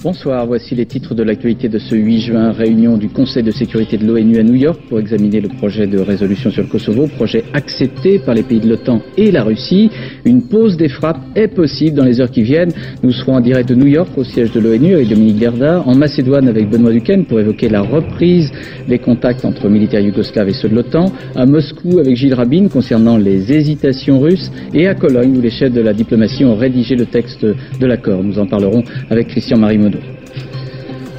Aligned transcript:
Bonsoir, 0.00 0.46
voici 0.46 0.76
les 0.76 0.86
titres 0.86 1.12
de 1.16 1.24
l'actualité 1.24 1.68
de 1.68 1.80
ce 1.80 1.96
8 1.96 2.20
juin, 2.20 2.52
réunion 2.52 2.96
du 2.96 3.08
Conseil 3.08 3.42
de 3.42 3.50
sécurité 3.50 3.96
de 3.96 4.06
l'ONU 4.06 4.38
à 4.38 4.44
New 4.44 4.54
York 4.54 4.78
pour 4.88 5.00
examiner 5.00 5.40
le 5.40 5.48
projet 5.48 5.88
de 5.88 5.98
résolution 5.98 6.52
sur 6.52 6.62
le 6.62 6.68
Kosovo, 6.68 7.08
projet 7.08 7.42
accepté 7.52 8.20
par 8.20 8.36
les 8.36 8.44
pays 8.44 8.60
de 8.60 8.68
l'OTAN 8.68 9.02
et 9.16 9.32
la 9.32 9.42
Russie. 9.42 9.90
Une 10.24 10.42
pause 10.42 10.76
des 10.76 10.88
frappes 10.88 11.18
est 11.34 11.48
possible 11.48 11.96
dans 11.96 12.04
les 12.04 12.20
heures 12.20 12.30
qui 12.30 12.42
viennent. 12.42 12.70
Nous 13.02 13.10
serons 13.10 13.34
en 13.34 13.40
direct 13.40 13.68
de 13.70 13.74
New 13.74 13.88
York 13.88 14.10
au 14.16 14.22
siège 14.22 14.52
de 14.52 14.60
l'ONU 14.60 14.94
avec 14.94 15.08
Dominique 15.08 15.40
Gerda, 15.40 15.82
en 15.84 15.96
Macédoine 15.96 16.46
avec 16.46 16.70
Benoît 16.70 16.92
Duquesne 16.92 17.24
pour 17.24 17.40
évoquer 17.40 17.68
la 17.68 17.80
reprise 17.80 18.52
des 18.86 19.00
contacts 19.00 19.44
entre 19.44 19.68
militaires 19.68 20.00
yougoslaves 20.00 20.48
et 20.48 20.52
ceux 20.52 20.68
de 20.68 20.76
l'OTAN, 20.76 21.06
à 21.34 21.44
Moscou 21.44 21.98
avec 21.98 22.14
Gilles 22.14 22.34
Rabin 22.34 22.68
concernant 22.68 23.16
les 23.16 23.52
hésitations 23.52 24.20
russes 24.20 24.52
et 24.72 24.86
à 24.86 24.94
Cologne 24.94 25.36
où 25.36 25.40
les 25.40 25.50
chefs 25.50 25.72
de 25.72 25.80
la 25.80 25.92
diplomatie 25.92 26.44
ont 26.44 26.54
rédigé 26.54 26.94
le 26.94 27.06
texte 27.06 27.44
de 27.44 27.86
l'accord. 27.86 28.22
Nous 28.22 28.38
en 28.38 28.46
parlerons 28.46 28.84
avec 29.10 29.26
Christian 29.26 29.58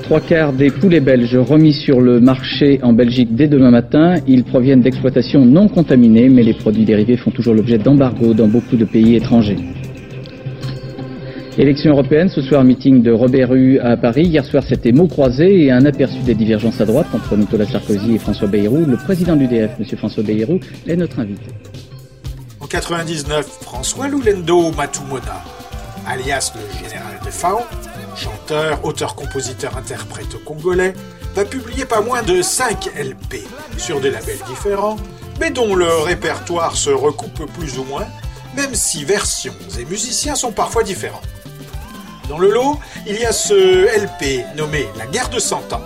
Trois 0.03 0.21
quarts 0.21 0.53
des 0.53 0.71
poulets 0.71 1.01
belges 1.01 1.37
remis 1.37 1.73
sur 1.73 2.01
le 2.01 2.19
marché 2.19 2.79
en 2.81 2.93
Belgique 2.93 3.35
dès 3.35 3.47
demain 3.47 3.69
matin, 3.69 4.15
ils 4.27 4.43
proviennent 4.43 4.81
d'exploitations 4.81 5.45
non 5.45 5.67
contaminées, 5.67 6.29
mais 6.29 6.41
les 6.41 6.55
produits 6.55 6.83
dérivés 6.83 7.15
font 7.15 7.29
toujours 7.29 7.53
l'objet 7.53 7.77
d'embargo 7.77 8.33
dans 8.33 8.47
beaucoup 8.47 8.75
de 8.75 8.85
pays 8.85 9.15
étrangers. 9.15 9.57
Élection 11.59 11.91
européenne, 11.91 12.29
ce 12.29 12.41
soir 12.41 12.63
meeting 12.63 13.03
de 13.03 13.11
Robert 13.11 13.53
Hue 13.53 13.79
à 13.79 13.97
Paris. 13.97 14.23
Hier 14.23 14.45
soir, 14.45 14.63
c'était 14.63 14.93
mots 14.93 15.07
croisés 15.07 15.65
et 15.65 15.71
un 15.71 15.85
aperçu 15.85 16.19
des 16.19 16.33
divergences 16.33 16.79
à 16.79 16.85
droite 16.85 17.07
entre 17.13 17.35
Nicolas 17.35 17.65
Sarkozy 17.65 18.15
et 18.15 18.17
François 18.17 18.47
Bayrou. 18.47 18.85
Le 18.85 18.95
président 18.95 19.35
de 19.35 19.41
l'UDF, 19.41 19.71
M. 19.77 19.85
François 19.97 20.23
Bayrou, 20.23 20.61
est 20.87 20.95
notre 20.95 21.19
invité. 21.19 21.51
En 22.61 22.65
99, 22.65 23.45
François 23.61 24.07
Loulendo 24.07 24.71
Matumona, 24.71 25.43
alias 26.07 26.53
le 26.55 26.87
général 26.87 27.19
de 27.25 27.29
Fao, 27.29 27.59
compositeur, 29.15 29.77
interprète 29.77 30.43
congolais, 30.43 30.93
va 31.35 31.45
publier 31.45 31.85
pas 31.85 32.01
moins 32.01 32.23
de 32.23 32.41
5 32.41 32.89
LP 32.97 33.47
sur 33.77 33.99
des 33.99 34.11
labels 34.11 34.39
différents, 34.47 34.97
mais 35.39 35.51
dont 35.51 35.75
le 35.75 35.87
répertoire 36.03 36.75
se 36.75 36.89
recoupe 36.89 37.51
plus 37.53 37.77
ou 37.77 37.83
moins, 37.83 38.07
même 38.55 38.73
si 38.73 39.05
versions 39.05 39.53
et 39.77 39.85
musiciens 39.85 40.35
sont 40.35 40.51
parfois 40.51 40.83
différents. 40.83 41.21
Dans 42.27 42.37
le 42.37 42.51
lot, 42.51 42.79
il 43.07 43.19
y 43.19 43.25
a 43.25 43.31
ce 43.31 43.85
LP 44.03 44.45
nommé 44.55 44.87
La 44.97 45.05
guerre 45.07 45.29
de 45.29 45.39
100 45.39 45.73
ans, 45.73 45.81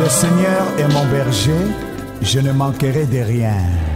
Le 0.00 0.08
Seigneur 0.08 0.62
est 0.78 0.88
mon 0.92 1.04
berger, 1.06 1.52
je 2.22 2.40
ne 2.40 2.52
manquerai 2.52 3.06
de 3.06 3.18
rien. 3.18 3.87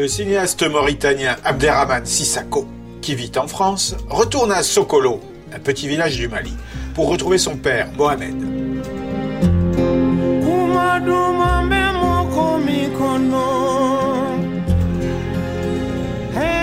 Le 0.00 0.08
cinéaste 0.08 0.62
mauritanien 0.62 1.36
Abderrahmane 1.44 2.06
Sissako, 2.06 2.66
qui 3.02 3.14
vit 3.14 3.32
en 3.36 3.46
France, 3.46 3.94
retourne 4.08 4.50
à 4.50 4.62
Sokolo, 4.62 5.20
un 5.54 5.58
petit 5.58 5.88
village 5.88 6.16
du 6.16 6.26
Mali, 6.26 6.54
pour 6.94 7.10
retrouver 7.10 7.36
son 7.36 7.54
père, 7.58 7.86
Mohamed. 7.98 8.34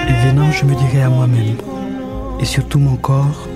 Et 0.08 0.28
venant, 0.28 0.52
je 0.52 0.66
me 0.66 0.74
dirai 0.74 1.04
à 1.04 1.10
moi-même, 1.10 1.58
et 2.40 2.46
surtout 2.46 2.80
mon 2.80 2.96
corps, 2.96 3.48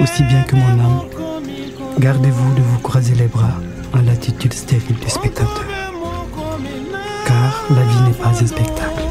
aussi 0.00 0.24
bien 0.24 0.42
que 0.42 0.56
mon 0.56 0.80
âme, 0.80 1.02
gardez-vous 2.00 2.54
de 2.56 2.60
vous 2.60 2.80
croiser 2.80 3.14
les 3.14 3.28
bras 3.28 3.54
en 3.94 4.02
l'attitude 4.02 4.52
stérile 4.52 4.96
du 4.96 5.08
spectateur 5.08 5.85
la 7.70 7.82
vie 7.82 8.00
n'est 8.02 8.22
pas 8.22 8.28
un 8.28 8.46
spectacle. 8.46 9.02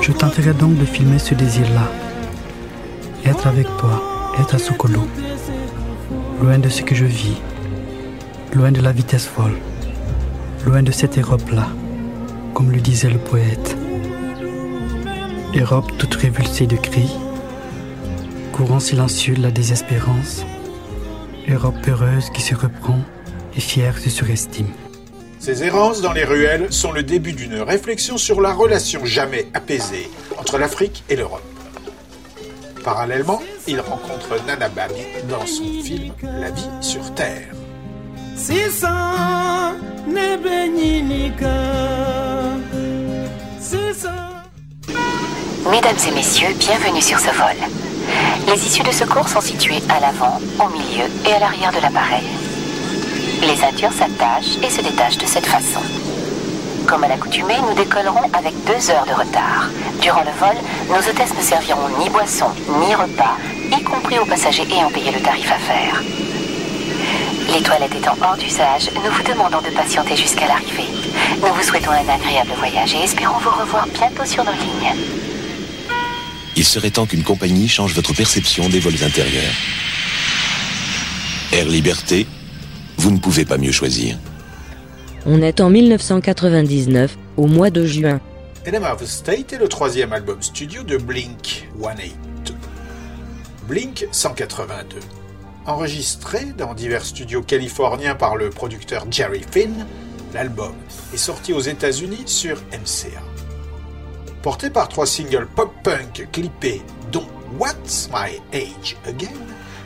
Je 0.00 0.12
tenterai 0.12 0.52
donc 0.54 0.76
de 0.76 0.84
filmer 0.84 1.18
ce 1.18 1.34
désir-là. 1.34 1.88
Être 3.24 3.46
avec 3.46 3.66
toi, 3.78 4.02
être 4.40 4.54
à 4.54 4.58
Sokolo, 4.58 5.06
loin 6.42 6.58
de 6.58 6.68
ce 6.68 6.82
que 6.82 6.94
je 6.94 7.04
vis, 7.04 7.36
loin 8.54 8.72
de 8.72 8.80
la 8.80 8.92
vitesse 8.92 9.26
folle, 9.26 9.56
loin 10.66 10.82
de 10.82 10.90
cette 10.90 11.18
Europe-là, 11.18 11.68
comme 12.54 12.72
le 12.72 12.80
disait 12.80 13.10
le 13.10 13.18
poète. 13.18 13.76
Europe 15.54 15.92
toute 15.98 16.14
révulsée 16.14 16.66
de 16.66 16.76
cris, 16.76 17.10
courant 18.52 18.80
silencieux 18.80 19.34
de 19.34 19.42
la 19.42 19.50
désespérance, 19.50 20.44
Europe 21.48 21.80
peureuse 21.82 22.30
qui 22.30 22.42
se 22.42 22.54
reprend 22.54 22.98
et 23.56 23.60
fière 23.60 23.98
se 23.98 24.10
surestime. 24.10 24.68
Ces 25.40 25.64
errances 25.64 26.02
dans 26.02 26.12
les 26.12 26.24
ruelles 26.24 26.70
sont 26.70 26.92
le 26.92 27.02
début 27.02 27.32
d'une 27.32 27.62
réflexion 27.62 28.18
sur 28.18 28.42
la 28.42 28.52
relation 28.52 29.06
jamais 29.06 29.46
apaisée 29.54 30.10
entre 30.36 30.58
l'Afrique 30.58 31.02
et 31.08 31.16
l'Europe. 31.16 31.42
Parallèlement, 32.84 33.40
il 33.66 33.80
rencontre 33.80 34.36
Nana 34.46 34.68
Babi 34.68 35.00
dans 35.30 35.46
son 35.46 35.64
film 35.82 36.12
La 36.22 36.50
vie 36.50 36.68
sur 36.82 37.14
Terre. 37.14 37.48
Mesdames 45.70 45.96
et 46.06 46.14
messieurs, 46.14 46.54
bienvenue 46.58 47.00
sur 47.00 47.18
ce 47.18 47.30
vol. 47.30 47.56
Les 48.46 48.66
issues 48.66 48.82
de 48.82 48.92
secours 48.92 49.28
sont 49.28 49.40
situées 49.40 49.80
à 49.88 50.00
l'avant, 50.00 50.38
au 50.58 50.68
milieu 50.68 51.06
et 51.26 51.32
à 51.32 51.38
l'arrière 51.38 51.72
de 51.72 51.80
l'appareil. 51.80 52.39
Les 53.42 53.56
ceintures 53.56 53.92
s'attachent 53.92 54.58
et 54.62 54.68
se 54.68 54.82
détachent 54.82 55.16
de 55.16 55.26
cette 55.26 55.46
façon. 55.46 55.80
Comme 56.86 57.04
à 57.04 57.08
l'accoutumée, 57.08 57.56
nous 57.62 57.74
décollerons 57.74 58.30
avec 58.34 58.52
deux 58.66 58.90
heures 58.90 59.06
de 59.06 59.12
retard. 59.12 59.70
Durant 60.02 60.20
le 60.20 60.32
vol, 60.38 60.56
nos 60.88 61.08
hôtesses 61.08 61.34
ne 61.34 61.42
serviront 61.42 61.88
ni 61.98 62.10
boisson 62.10 62.50
ni 62.80 62.94
repas, 62.94 63.36
y 63.70 63.82
compris 63.82 64.18
aux 64.18 64.26
passagers 64.26 64.66
ayant 64.70 64.90
payé 64.90 65.10
le 65.10 65.20
tarif 65.20 65.50
à 65.50 65.58
faire. 65.58 66.02
Les 67.54 67.62
toilettes 67.62 67.94
étant 67.94 68.16
hors 68.22 68.36
d'usage, 68.36 68.90
nous 68.94 69.10
vous 69.10 69.22
demandons 69.22 69.60
de 69.62 69.74
patienter 69.74 70.16
jusqu'à 70.16 70.46
l'arrivée. 70.46 70.88
Nous 71.40 71.54
vous 71.54 71.62
souhaitons 71.62 71.92
un 71.92 72.08
agréable 72.12 72.52
voyage 72.58 72.94
et 72.94 73.04
espérons 73.04 73.38
vous 73.38 73.50
revoir 73.50 73.86
bientôt 73.88 74.24
sur 74.24 74.44
nos 74.44 74.52
lignes. 74.52 74.94
Il 76.56 76.64
serait 76.64 76.90
temps 76.90 77.06
qu'une 77.06 77.24
compagnie 77.24 77.68
change 77.68 77.94
votre 77.94 78.12
perception 78.12 78.68
des 78.68 78.80
vols 78.80 79.02
intérieurs. 79.02 79.54
Air 81.52 81.66
Liberté, 81.66 82.26
vous 83.00 83.10
ne 83.10 83.18
pouvez 83.18 83.46
pas 83.46 83.56
mieux 83.56 83.72
choisir. 83.72 84.18
On 85.24 85.40
est 85.40 85.62
en 85.62 85.70
1999, 85.70 87.16
au 87.38 87.46
mois 87.46 87.70
de 87.70 87.86
juin. 87.86 88.20
Enema 88.66 88.92
of 88.92 89.00
the 89.00 89.06
State 89.06 89.54
est 89.54 89.58
le 89.58 89.68
troisième 89.68 90.12
album 90.12 90.42
studio 90.42 90.82
de 90.82 90.98
Blink 90.98 91.66
182. 91.80 92.54
Blink 93.66 94.06
182. 94.12 94.96
Enregistré 95.64 96.44
dans 96.58 96.74
divers 96.74 97.06
studios 97.06 97.40
californiens 97.40 98.14
par 98.14 98.36
le 98.36 98.50
producteur 98.50 99.06
Jerry 99.10 99.44
Finn, 99.50 99.86
l'album 100.34 100.74
est 101.14 101.16
sorti 101.16 101.54
aux 101.54 101.60
États-Unis 101.60 102.24
sur 102.26 102.56
MCA. 102.70 103.22
Porté 104.42 104.68
par 104.68 104.88
trois 104.88 105.06
singles 105.06 105.48
pop-punk 105.56 106.28
clippés, 106.32 106.82
dont 107.10 107.26
What's 107.58 108.10
My 108.12 108.38
Age 108.52 108.98
Again, 109.06 109.28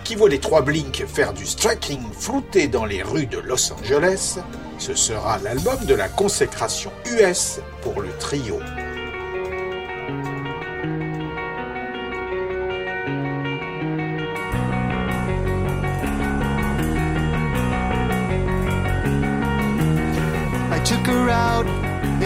qui 0.05 0.15
voit 0.15 0.29
les 0.29 0.39
trois 0.39 0.61
Blink 0.63 1.05
faire 1.07 1.33
du 1.33 1.47
striking 1.47 2.03
flouté 2.13 2.69
dans 2.69 2.85
les 2.85 3.03
rues 3.03 3.27
de 3.27 3.39
Los 3.39 3.73
Angeles, 3.73 4.39
ce 4.79 4.95
sera 4.95 5.39
l'album 5.39 5.85
de 5.87 5.95
la 5.95 6.09
consécration 6.09 6.93
US 7.07 7.61
pour 7.83 8.01
le 8.01 8.11
trio. 8.19 8.61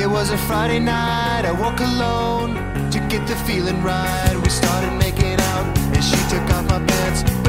It 0.01 0.07
was 0.07 0.31
a 0.31 0.39
Friday 0.39 0.79
night. 0.79 1.45
I 1.45 1.51
woke 1.51 1.81
alone 1.81 2.55
to 2.91 3.01
get 3.09 3.27
the 3.27 3.35
feeling 3.47 3.83
right. 3.83 4.35
We 4.41 4.49
started 4.49 4.97
making 4.97 5.41
out, 5.41 5.67
and 5.77 6.05
she 6.05 6.17
took 6.31 6.49
off 6.55 6.69
my 6.69 6.79
pants. 6.87 7.48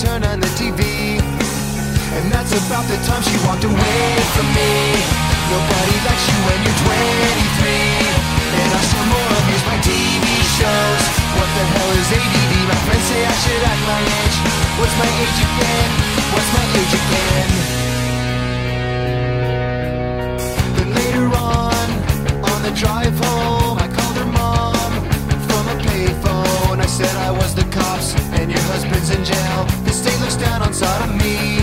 Turned 0.00 0.24
on 0.24 0.40
the 0.40 0.48
TV, 0.56 1.20
and 1.20 2.32
that's 2.32 2.56
about 2.56 2.88
the 2.88 2.96
time 3.04 3.20
she 3.20 3.36
walked 3.44 3.64
away 3.64 4.00
from 4.32 4.48
me. 4.56 4.96
Nobody 5.52 5.96
likes 6.08 6.24
you 6.24 6.38
when 6.48 6.56
you're 6.64 6.80
23, 6.88 7.68
and 8.64 8.70
I 8.72 8.80
still 8.80 9.04
more 9.12 9.28
abuse 9.28 9.64
my 9.68 9.76
TV 9.84 10.24
shows. 10.56 11.04
What 11.36 11.50
the 11.52 11.64
hell 11.76 11.90
is 12.00 12.08
ADD? 12.16 12.52
My 12.72 12.80
friends 12.88 13.04
say 13.12 13.20
I 13.28 13.34
should 13.44 13.60
act 13.60 13.82
my 13.84 14.00
age. 14.00 14.36
What's 14.80 14.96
my 14.96 15.10
age 15.20 15.38
again? 15.44 15.90
What's 16.32 16.48
my 16.56 16.64
age 16.80 16.94
again? 16.96 17.29
On 30.82 30.88
sodomy. 30.88 31.60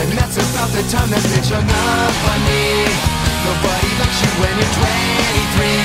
And 0.00 0.08
that's 0.16 0.36
about 0.36 0.70
the 0.72 0.84
time 0.88 1.08
that 1.12 1.24
bitch 1.32 1.50
hung 1.52 1.64
up 1.64 2.16
on 2.32 2.40
me. 2.48 2.88
Nobody 3.44 3.90
likes 4.00 4.18
you 4.24 4.30
when 4.40 4.54
you're 4.56 4.74
23. 4.80 5.84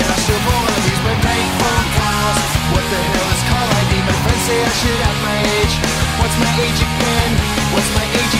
And 0.00 0.08
I 0.08 0.16
still 0.24 0.42
wanna 0.44 0.78
use 0.88 1.02
my 1.04 1.16
bank 1.20 1.46
phone 1.60 1.88
calls. 1.96 2.50
What 2.72 2.84
the 2.88 3.00
hell 3.00 3.28
is 3.34 3.42
call 3.48 3.68
ID? 3.80 3.92
My 4.08 4.16
friends 4.24 4.42
say 4.48 4.58
I 4.60 4.72
should 4.80 5.00
have 5.04 5.18
my 5.20 5.36
age. 5.60 5.74
What's 6.20 6.36
my 6.40 6.52
age 6.64 6.80
again? 6.80 7.30
What's 7.72 7.90
my 7.96 8.06
age 8.08 8.34
again? 8.34 8.39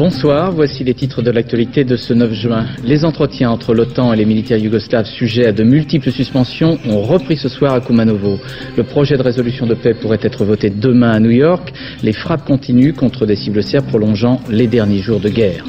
Bonsoir, 0.00 0.50
voici 0.50 0.82
les 0.82 0.94
titres 0.94 1.20
de 1.20 1.30
l'actualité 1.30 1.84
de 1.84 1.94
ce 1.94 2.14
9 2.14 2.32
juin. 2.32 2.66
Les 2.82 3.04
entretiens 3.04 3.50
entre 3.50 3.74
l'OTAN 3.74 4.12
et 4.12 4.16
les 4.16 4.24
militaires 4.24 4.56
yougoslaves 4.56 5.04
sujets 5.04 5.46
à 5.46 5.52
de 5.52 5.62
multiples 5.62 6.10
suspensions 6.10 6.78
ont 6.88 7.02
repris 7.02 7.36
ce 7.36 7.50
soir 7.50 7.74
à 7.74 7.80
Kumanovo. 7.80 8.40
Le 8.76 8.82
projet 8.82 9.18
de 9.18 9.22
résolution 9.22 9.66
de 9.66 9.74
paix 9.74 9.94
pourrait 9.94 10.18
être 10.22 10.44
voté 10.44 10.70
demain 10.70 11.10
à 11.10 11.20
New 11.20 11.30
York. 11.30 11.72
Les 12.02 12.14
frappes 12.14 12.46
continuent 12.46 12.94
contre 12.94 13.26
des 13.26 13.36
cibles 13.36 13.62
serbes 13.62 13.88
prolongeant 13.88 14.40
les 14.48 14.66
derniers 14.66 15.00
jours 15.00 15.20
de 15.20 15.28
guerre. 15.28 15.64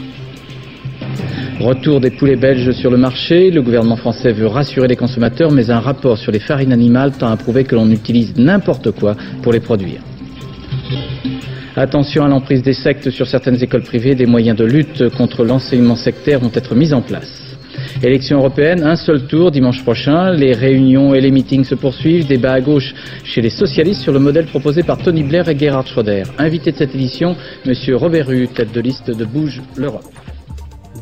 Retour 1.62 2.00
des 2.00 2.10
poulets 2.10 2.38
belges 2.38 2.72
sur 2.72 2.90
le 2.90 2.98
marché. 2.98 3.52
Le 3.52 3.62
gouvernement 3.62 3.96
français 3.96 4.32
veut 4.32 4.48
rassurer 4.48 4.88
les 4.88 4.96
consommateurs, 4.96 5.52
mais 5.52 5.70
un 5.70 5.80
rapport 5.80 6.18
sur 6.18 6.32
les 6.32 6.40
farines 6.40 6.74
animales 6.74 7.12
tend 7.12 7.28
à 7.28 7.38
prouver 7.38 7.66
que 7.66 7.76
l'on 7.76 7.92
utilise 7.92 8.34
n'importe 8.36 8.90
quoi 8.90 9.16
pour 9.44 9.54
les 9.54 9.60
produire. 9.60 10.02
Attention 11.76 12.26
à 12.26 12.30
l'emprise 12.30 12.64
des 12.64 12.74
sectes 12.74 13.12
sur 13.12 13.28
certaines 13.28 13.62
écoles 13.62 13.84
privées, 13.84 14.16
des 14.16 14.26
moyens 14.26 14.58
de 14.58 14.66
lutte 14.66 15.10
contre 15.10 15.46
l'enseignement 15.46 15.96
sectaire 15.96 16.40
vont 16.40 16.50
être 16.52 16.74
mis 16.74 16.94
en 16.94 17.02
place. 17.02 17.56
Élection 18.02 18.40
européenne, 18.40 18.82
un 18.82 18.96
seul 18.96 19.28
tour 19.28 19.52
dimanche 19.52 19.84
prochain. 19.84 20.32
Les 20.32 20.54
réunions 20.54 21.14
et 21.14 21.22
les 21.22 21.30
meetings 21.30 21.66
se 21.66 21.76
poursuivent. 21.76 22.26
Débat 22.26 22.54
à 22.54 22.62
gauche 22.62 22.96
chez 23.24 23.42
les 23.42 23.52
socialistes 23.52 24.02
sur 24.02 24.14
le 24.14 24.20
modèle 24.20 24.48
proposé 24.48 24.82
par 24.82 24.98
Tony 24.98 25.22
Blair 25.22 25.48
et 25.48 25.58
Gerhard 25.58 25.86
Schröder. 25.86 26.24
Invité 26.40 26.72
de 26.72 26.78
cette 26.78 26.96
édition, 26.96 27.36
Monsieur 27.68 27.98
Robert 27.98 28.28
Rue, 28.28 28.48
tête 28.48 28.74
de 28.74 28.82
liste 28.82 29.16
de 29.16 29.26
Bouge 29.26 29.62
l'Europe. 29.78 30.10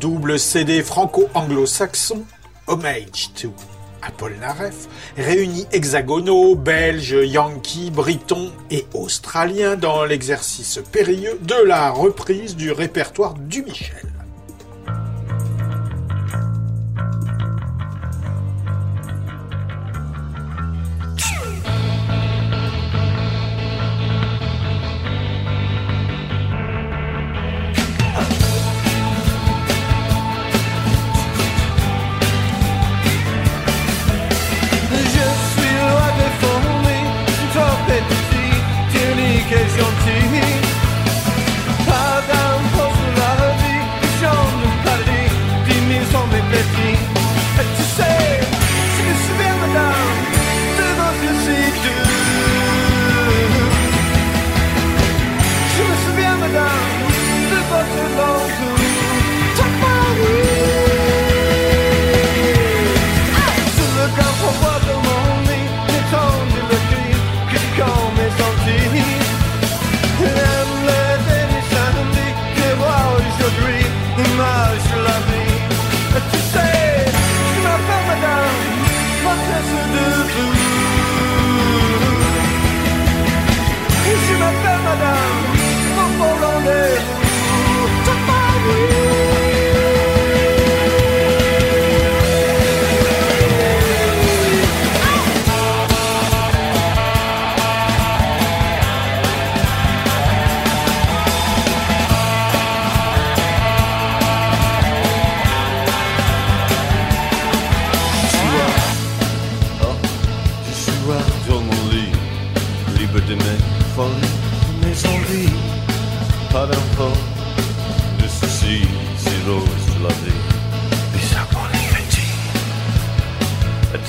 Double 0.00 0.38
CD 0.38 0.82
franco-anglo-saxon, 0.82 2.24
Homage 2.66 3.32
to. 3.34 3.52
Apollinareff, 4.00 4.88
réunit 5.18 5.66
hexagonaux, 5.72 6.54
belges, 6.54 7.18
yankees, 7.22 7.90
britons 7.90 8.50
et 8.70 8.86
australiens 8.94 9.76
dans 9.76 10.06
l'exercice 10.06 10.80
périlleux 10.90 11.38
de 11.42 11.66
la 11.66 11.90
reprise 11.90 12.56
du 12.56 12.72
répertoire 12.72 13.34
du 13.34 13.62
Michel. 13.62 14.09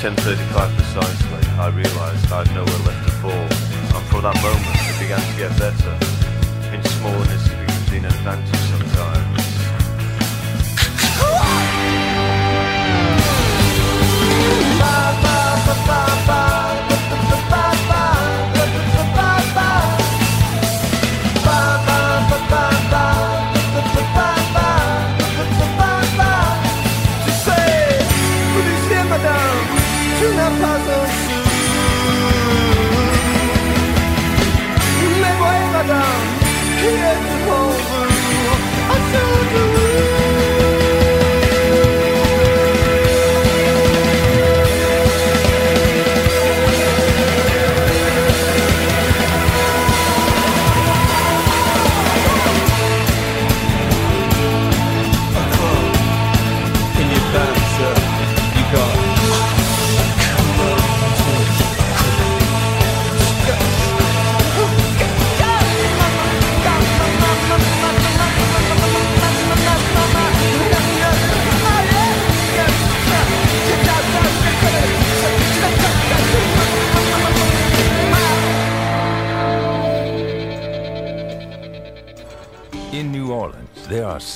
10.35 0.02 0.74
precisely, 0.74 1.48
I 1.60 1.68
realized 1.70 2.32
I 2.32 2.44
had 2.44 2.56
nowhere 2.56 2.82
left 2.90 3.06
to 3.06 3.14
fall. 3.22 3.30
And 3.30 4.04
from 4.10 4.24
that 4.24 4.34
moment, 4.42 4.66
it 4.90 4.98
began 4.98 5.22
to 5.22 5.38
get 5.38 5.54
better. 5.62 5.94
In 6.74 6.82
smallness, 6.98 7.46
it 7.46 7.60
becomes 7.62 7.92
an 7.94 8.06
advantage 8.06 8.61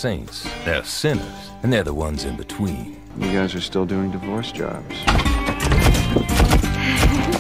saints, 0.06 0.48
there 0.66 0.76
are 0.76 0.86
sinners, 0.86 1.50
and 1.64 1.74
they're 1.74 1.84
the 1.84 1.92
ones 1.92 2.26
in 2.26 2.36
between. 2.38 2.96
You 3.18 3.32
guys 3.34 3.56
are 3.56 3.62
still 3.62 3.88
doing 3.88 4.12
divorce 4.12 4.52
jobs. 4.52 4.96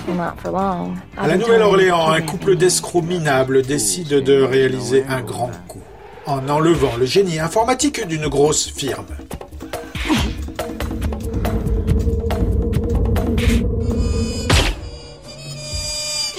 Not 0.08 0.39
for 0.41 0.49
long. 0.49 0.97
À 1.15 1.28
la 1.28 1.38
Nouvelle-Orléans, 1.38 2.10
un 2.10 2.21
couple 2.21 2.56
d'escrocs 2.56 3.04
minables 3.04 3.62
décide 3.62 4.23
de 4.23 4.41
réaliser 4.41 5.06
un 5.08 5.21
grand 5.21 5.51
coup 5.67 5.84
en 6.25 6.49
enlevant 6.49 6.95
le 6.97 7.06
génie 7.06 7.39
informatique 7.39 8.08
d'une 8.08 8.28
grosse 8.28 8.71
firme. 8.71 9.06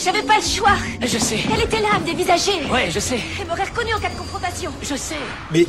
J'avais 0.03 0.23
pas 0.23 0.39
le 0.39 0.43
choix. 0.43 0.77
Je 1.03 1.19
sais. 1.19 1.39
Elle 1.55 1.63
était 1.63 1.81
là, 1.81 1.89
à 1.95 2.01
me 2.01 2.07
dévisager. 2.07 2.65
Ouais, 2.73 2.91
je 2.91 2.99
sais. 2.99 3.21
Elle 3.41 3.47
m'aurait 3.47 3.65
reconnu 3.65 3.95
en 3.95 4.01
cas 4.01 4.09
de 4.09 4.17
confrontation. 4.17 4.73
Je 4.83 4.97
sais. 4.97 5.17
Mais 5.53 5.67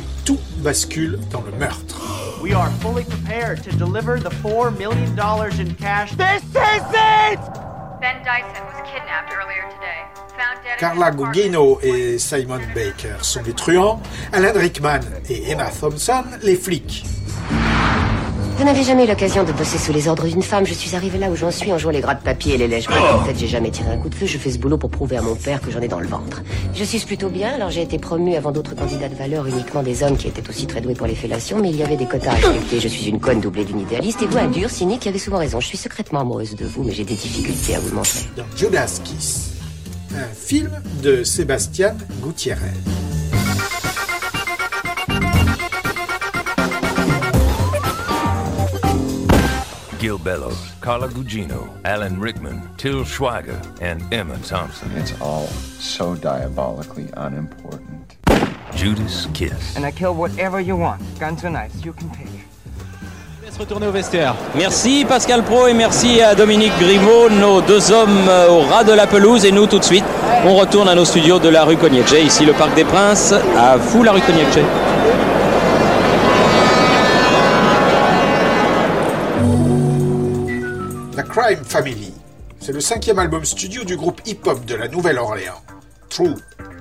bascule 0.58 1.18
dans 1.30 1.42
le 1.42 1.52
meurtre. 1.52 1.96
We 2.42 2.52
are 2.54 2.70
fully 2.80 3.04
prepared 3.04 3.62
to 3.64 3.70
deliver 3.76 4.20
the 4.20 4.30
$4 4.30 4.76
million 4.78 5.10
in 5.60 5.74
cash. 5.74 6.12
This 6.12 6.42
is 6.42 6.82
it! 6.92 7.40
Ben 8.00 8.22
Dyson 8.24 8.64
was 8.66 8.80
kidnapped 8.86 9.32
earlier 9.32 9.68
today. 9.74 10.06
Found 10.36 10.62
dead 10.62 10.74
in 10.74 10.78
Carla 10.78 11.06
his 11.06 11.14
apartment. 11.14 11.34
Gugino 11.34 11.78
et 11.82 12.18
Simon 12.18 12.60
Baker 12.74 13.16
sont 13.22 13.42
les 13.44 13.54
truands, 13.54 14.00
Alan 14.32 14.52
Rickman 14.54 15.00
et 15.28 15.50
Emma 15.50 15.68
Thompson 15.70 16.24
les 16.42 16.54
flics. 16.56 17.04
Je 18.58 18.64
n'avais 18.64 18.82
jamais 18.82 19.04
eu 19.04 19.06
l'occasion 19.06 19.44
de 19.44 19.52
bosser 19.52 19.78
sous 19.78 19.92
les 19.92 20.08
ordres 20.08 20.26
d'une 20.26 20.42
femme. 20.42 20.66
Je 20.66 20.74
suis 20.74 20.96
arrivé 20.96 21.16
là 21.16 21.30
où 21.30 21.36
j'en 21.36 21.52
suis 21.52 21.72
en 21.72 21.78
jouant 21.78 21.92
les 21.92 22.00
gras 22.00 22.16
de 22.16 22.22
papier 22.22 22.54
et 22.54 22.58
les 22.58 22.66
lèches. 22.66 22.88
En 22.88 23.22
fait, 23.24 23.38
j'ai 23.38 23.46
jamais 23.46 23.70
tiré 23.70 23.88
un 23.92 23.98
coup 23.98 24.08
de 24.08 24.14
feu. 24.16 24.26
Je 24.26 24.36
fais 24.36 24.50
ce 24.50 24.58
boulot 24.58 24.76
pour 24.76 24.90
prouver 24.90 25.16
à 25.16 25.22
mon 25.22 25.36
père 25.36 25.60
que 25.60 25.70
j'en 25.70 25.80
ai 25.80 25.86
dans 25.86 26.00
le 26.00 26.08
ventre. 26.08 26.42
Je 26.74 26.82
suis 26.82 26.98
plutôt 26.98 27.28
bien, 27.28 27.54
alors 27.54 27.70
j'ai 27.70 27.82
été 27.82 27.98
promu 27.98 28.34
avant 28.34 28.50
d'autres 28.50 28.74
candidats 28.74 29.08
de 29.08 29.14
valeur, 29.14 29.46
uniquement 29.46 29.84
des 29.84 30.02
hommes 30.02 30.16
qui 30.16 30.26
étaient 30.26 30.48
aussi 30.48 30.66
très 30.66 30.80
doués 30.80 30.94
pour 30.94 31.06
les 31.06 31.14
fellations, 31.14 31.60
mais 31.60 31.70
il 31.70 31.76
y 31.76 31.84
avait 31.84 31.96
des 31.96 32.06
quotas 32.06 32.32
à 32.32 32.34
respecter. 32.34 32.80
Je 32.80 32.88
suis 32.88 33.06
une 33.06 33.20
conne 33.20 33.40
doublée 33.40 33.64
d'une 33.64 33.78
idéaliste 33.78 34.22
et 34.22 34.26
vous 34.26 34.38
un 34.38 34.48
dur, 34.48 34.68
cynique 34.70 35.02
qui 35.02 35.08
avait 35.08 35.18
souvent 35.18 35.38
raison. 35.38 35.60
Je 35.60 35.66
suis 35.68 35.78
secrètement 35.78 36.18
amoureuse 36.20 36.56
de 36.56 36.66
vous, 36.66 36.82
mais 36.82 36.92
j'ai 36.92 37.04
des 37.04 37.14
difficultés 37.14 37.76
à 37.76 37.78
vous 37.78 37.90
le 37.90 37.94
montrer. 37.94 38.24
Dans 38.36 38.44
Judas 38.56 39.00
Kiss, 39.04 39.52
un 40.16 40.34
film 40.34 40.70
de 41.04 41.22
Sébastien 41.22 41.94
Gutiérrez. 42.24 42.74
Gil 49.98 50.18
Bellows, 50.18 50.72
Carla 50.80 51.08
Gugino, 51.08 51.68
Alan 51.84 52.20
Rickman, 52.20 52.62
Till 52.76 53.04
Schweiger, 53.04 53.60
and 53.80 54.00
Emma 54.14 54.38
Thompson. 54.38 54.90
It's 54.96 55.12
all 55.20 55.48
so 55.80 56.14
diabolically 56.14 57.10
unimportant. 57.16 58.16
Judas 58.76 59.26
Kiss. 59.34 59.76
And 59.76 59.84
I 59.84 59.90
kill 59.90 60.14
whatever 60.14 60.60
you 60.60 60.76
want. 60.76 61.02
Guns 61.18 61.44
or 61.44 61.50
knives, 61.50 61.84
you 61.84 61.92
can 61.92 62.10
pick. 62.10 62.28
se 63.50 63.58
retourner 63.58 63.86
au 63.86 63.92
vestiaire. 63.92 64.34
Merci 64.54 65.04
Pascal 65.08 65.42
Pro 65.42 65.66
et 65.66 65.74
merci 65.74 66.20
à 66.20 66.34
Dominique 66.34 66.78
Griveaux, 66.78 67.30
nos 67.30 67.60
deux 67.60 67.90
hommes 67.90 68.28
euh, 68.28 68.50
au 68.50 68.60
ras 68.60 68.84
de 68.84 68.92
la 68.92 69.06
pelouse. 69.06 69.44
Et 69.44 69.52
nous, 69.52 69.66
tout 69.66 69.78
de 69.78 69.84
suite, 69.84 70.04
on 70.44 70.54
retourne 70.54 70.88
à 70.88 70.94
nos 70.94 71.04
studios 71.04 71.38
de 71.38 71.48
la 71.48 71.64
rue 71.64 71.76
Cognietche. 71.76 72.12
Ici, 72.12 72.44
le 72.44 72.52
Parc 72.52 72.74
des 72.74 72.84
Princes, 72.84 73.32
à 73.56 73.76
vous 73.76 74.02
la 74.02 74.12
rue 74.12 74.20
Cognietche. 74.20 74.58
Crime 81.48 81.64
Family. 81.64 82.12
C'est 82.60 82.74
le 82.74 82.80
cinquième 82.80 83.18
album 83.18 83.42
studio 83.42 83.82
du 83.82 83.96
groupe 83.96 84.20
hip-hop 84.26 84.66
de 84.66 84.74
la 84.74 84.86
Nouvelle-Orléans, 84.86 85.62
True, 86.10 86.34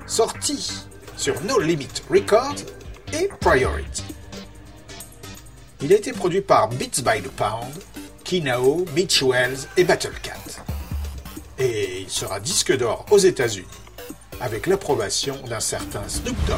sorti 0.05 0.83
sur 1.15 1.41
No 1.45 1.57
Limit 1.57 1.87
Records 2.09 2.65
et 3.13 3.29
Priority. 3.39 4.03
Il 5.81 5.93
a 5.93 5.95
été 5.95 6.11
produit 6.11 6.41
par 6.41 6.67
Beats 6.67 7.01
by 7.01 7.21
the 7.21 7.31
Pound, 7.31 7.81
Kinao, 8.25 8.85
Mitch 8.93 9.23
Wells 9.23 9.69
et 9.77 9.85
Battlecat. 9.85 10.33
Et 11.57 12.01
il 12.01 12.09
sera 12.09 12.41
disque 12.41 12.75
d'or 12.75 13.05
aux 13.09 13.19
États-Unis, 13.19 13.67
avec 14.41 14.67
l'approbation 14.67 15.37
d'un 15.47 15.61
certain 15.61 16.03
Snoop 16.09 16.35
Dogg. 16.45 16.57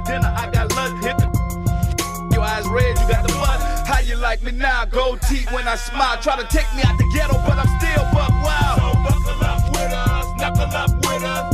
dinner, 0.00 0.32
I 0.36 0.50
got 0.50 0.74
lunch. 0.74 1.04
Hit 1.04 1.18
the 1.18 2.28
your 2.32 2.42
eyes 2.42 2.66
red, 2.68 2.98
you 2.98 3.08
got 3.08 3.26
the 3.26 3.32
blood. 3.34 3.60
How 3.86 4.00
you 4.00 4.16
like 4.16 4.42
me 4.42 4.52
now? 4.52 4.84
Gold 4.86 5.20
teeth 5.22 5.50
when 5.52 5.68
I 5.68 5.76
smile. 5.76 6.20
Try 6.20 6.36
to 6.36 6.46
take 6.48 6.66
me 6.74 6.82
out 6.84 6.96
the 6.98 7.08
ghetto, 7.14 7.34
but 7.46 7.58
I'm 7.58 7.70
still 7.80 8.04
buck 8.12 8.30
wild. 8.42 8.80
So 8.80 8.98
buckle 9.04 9.44
up 9.44 9.62
with 9.70 9.92
us, 9.92 10.26
knuckle 10.38 10.76
up 10.76 10.90
with 11.06 11.22
us. 11.24 11.51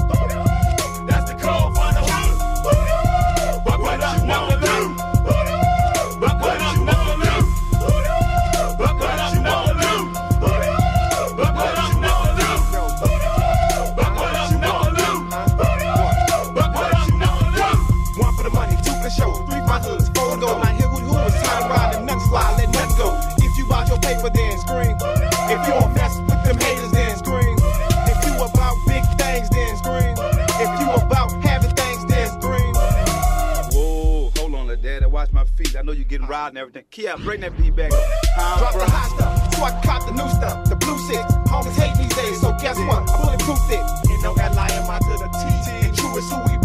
You 36.54 36.58
riding 36.58 36.58
and 36.58 36.58
everything. 36.58 36.84
Kia, 36.90 37.16
bring 37.18 37.40
that 37.40 37.56
beat 37.56 37.76
back. 37.76 37.90
Drop 37.90 38.72
bro? 38.72 38.84
the 38.84 38.90
hot 38.90 39.10
stuff, 39.16 39.54
so 39.54 39.64
I 39.64 39.70
can 39.70 39.82
cop 39.82 40.06
the 40.06 40.12
new 40.12 40.28
stuff, 40.30 40.68
the 40.68 40.76
blue 40.76 40.98
six. 41.08 41.20
Homies 41.48 41.76
hate 41.76 41.96
these 41.96 42.14
days, 42.14 42.40
so 42.40 42.52
guess 42.60 42.78
what? 42.78 43.08
I 43.08 43.16
bulletproof 43.16 43.58
it. 43.70 44.10
Ain't 44.10 44.22
no 44.22 44.34
L-I-M-I 44.34 44.98
to 44.98 45.14
the 45.18 45.28
T. 45.28 45.86
And 45.86 45.96
true 45.96 46.16
is 46.16 46.30
who 46.30 46.38
we 46.44 46.57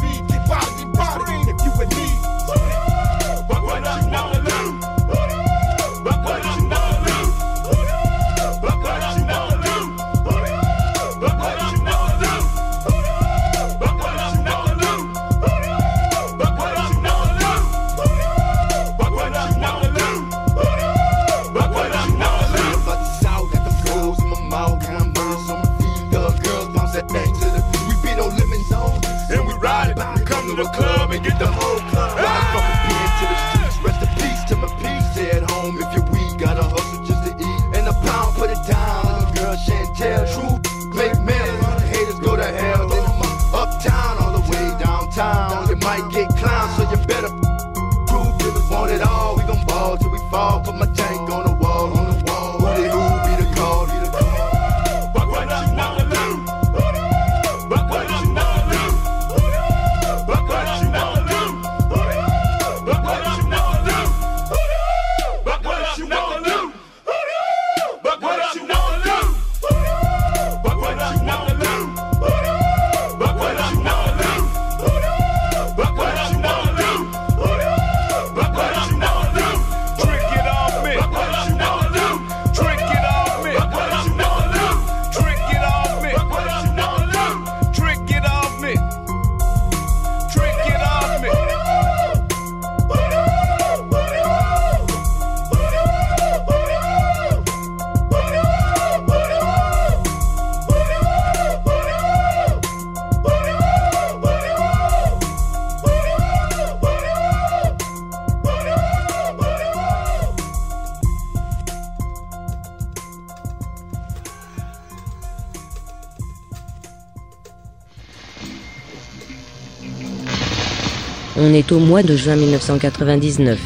On 121.36 121.52
est 121.52 121.72
au 121.72 121.80
mois 121.80 122.04
de 122.04 122.15
juin 122.15 122.36
1999. 122.36 123.60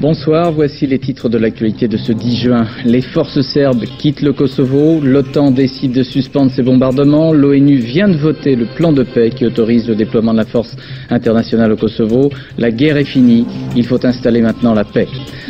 Bonsoir, 0.00 0.52
voici 0.52 0.86
les 0.86 0.98
titres 0.98 1.28
de 1.28 1.36
l'actualité 1.36 1.86
de 1.86 1.98
ce 1.98 2.12
10 2.12 2.36
juin. 2.36 2.66
Les 2.86 3.02
forces 3.02 3.42
serbes 3.42 3.84
quittent 3.98 4.22
le 4.22 4.32
Kosovo, 4.32 5.00
l'OTAN 5.02 5.50
décide 5.50 5.92
de 5.92 6.02
suspendre 6.02 6.50
ses 6.50 6.62
bombardements, 6.62 7.34
l'ONU 7.34 7.76
vient 7.76 8.08
de 8.08 8.16
voter 8.16 8.56
le 8.56 8.64
plan 8.64 8.92
de 8.92 9.02
paix 9.02 9.28
qui 9.28 9.44
autorise 9.44 9.86
le 9.86 9.96
déploiement 9.96 10.32
de 10.32 10.38
la 10.38 10.44
force 10.46 10.74
internationale 11.10 11.72
au 11.72 11.76
Kosovo, 11.76 12.30
la 12.56 12.70
guerre 12.70 12.96
est 12.96 13.04
finie, 13.04 13.46
il 13.76 13.84
faut 13.84 14.04
installer 14.06 14.40
maintenant 14.40 14.72
la 14.72 14.84
paix. 14.84 15.08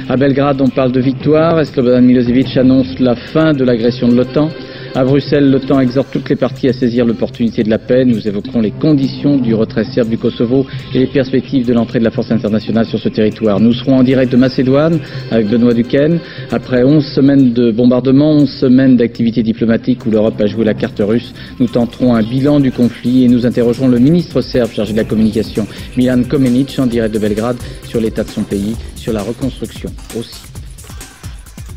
À 0.08 0.16
Belgrade, 0.16 0.60
on 0.60 0.68
parle 0.68 0.92
de 0.92 1.00
victoire, 1.00 1.64
Slobodan 1.64 2.02
Milosevic 2.02 2.56
annonce 2.56 2.98
la 2.98 3.14
fin 3.14 3.52
de 3.52 3.64
l'agression 3.64 4.08
de 4.08 4.14
l'OTAN. 4.14 4.50
À 4.96 5.04
Bruxelles, 5.04 5.50
l'OTAN 5.50 5.80
exhorte 5.80 6.08
toutes 6.10 6.30
les 6.30 6.36
parties 6.36 6.68
à 6.68 6.72
saisir 6.72 7.04
l'opportunité 7.04 7.62
de 7.62 7.68
la 7.68 7.76
paix. 7.76 8.06
Nous 8.06 8.26
évoquerons 8.26 8.62
les 8.62 8.70
conditions 8.70 9.36
du 9.36 9.52
retrait 9.52 9.84
serbe 9.84 10.08
du 10.08 10.16
Kosovo 10.16 10.64
et 10.94 11.00
les 11.00 11.06
perspectives 11.06 11.66
de 11.66 11.74
l'entrée 11.74 11.98
de 11.98 12.04
la 12.04 12.10
force 12.10 12.30
internationale 12.30 12.86
sur 12.86 12.98
ce 12.98 13.10
territoire. 13.10 13.60
Nous 13.60 13.74
serons 13.74 13.98
en 13.98 14.02
direct 14.02 14.32
de 14.32 14.38
Macédoine 14.38 14.98
avec 15.30 15.48
Benoît 15.48 15.74
Duquesne. 15.74 16.18
Après 16.50 16.82
11 16.82 17.04
semaines 17.04 17.52
de 17.52 17.70
bombardements, 17.72 18.32
11 18.36 18.50
semaines 18.50 18.96
d'activités 18.96 19.42
diplomatiques 19.42 20.06
où 20.06 20.10
l'Europe 20.10 20.40
a 20.40 20.46
joué 20.46 20.64
la 20.64 20.72
carte 20.72 21.02
russe, 21.06 21.34
nous 21.60 21.66
tenterons 21.66 22.14
un 22.14 22.22
bilan 22.22 22.58
du 22.58 22.72
conflit 22.72 23.24
et 23.24 23.28
nous 23.28 23.44
interrogerons 23.44 23.88
le 23.88 23.98
ministre 23.98 24.40
serbe 24.40 24.72
chargé 24.72 24.92
de 24.92 24.96
la 24.96 25.04
communication, 25.04 25.66
Milan 25.98 26.22
Komenic, 26.26 26.74
en 26.78 26.86
direct 26.86 27.12
de 27.12 27.18
Belgrade, 27.18 27.58
sur 27.86 28.00
l'état 28.00 28.24
de 28.24 28.30
son 28.30 28.44
pays, 28.44 28.74
sur 28.94 29.12
la 29.12 29.20
reconstruction 29.20 29.90
aussi. 30.18 30.40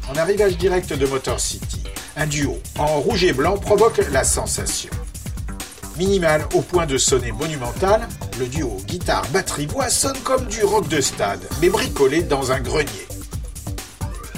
En 0.10 0.18
arrivage 0.18 0.58
direct 0.58 0.98
de 0.98 1.06
Motor 1.06 1.38
City, 1.38 1.82
un 2.20 2.28
duo 2.28 2.60
en 2.78 3.00
rouge 3.00 3.24
et 3.24 3.32
blanc 3.32 3.58
provoque 3.58 4.02
la 4.12 4.26
sensation. 4.26 4.92
Minimal 5.98 6.46
au 6.54 6.62
point 6.62 6.86
de 6.86 6.98
sonner 6.98 7.32
monumental, 7.32 8.08
le 8.38 8.48
duo 8.48 8.78
guitare-batterie-voix 8.86 9.90
sonne 9.90 10.18
comme 10.24 10.46
du 10.48 10.64
rock 10.64 10.90
de 10.90 11.00
stade, 11.00 11.40
mais 11.62 11.70
bricolé 11.70 12.22
dans 12.22 12.52
un 12.52 12.60
grenier. 12.60 13.08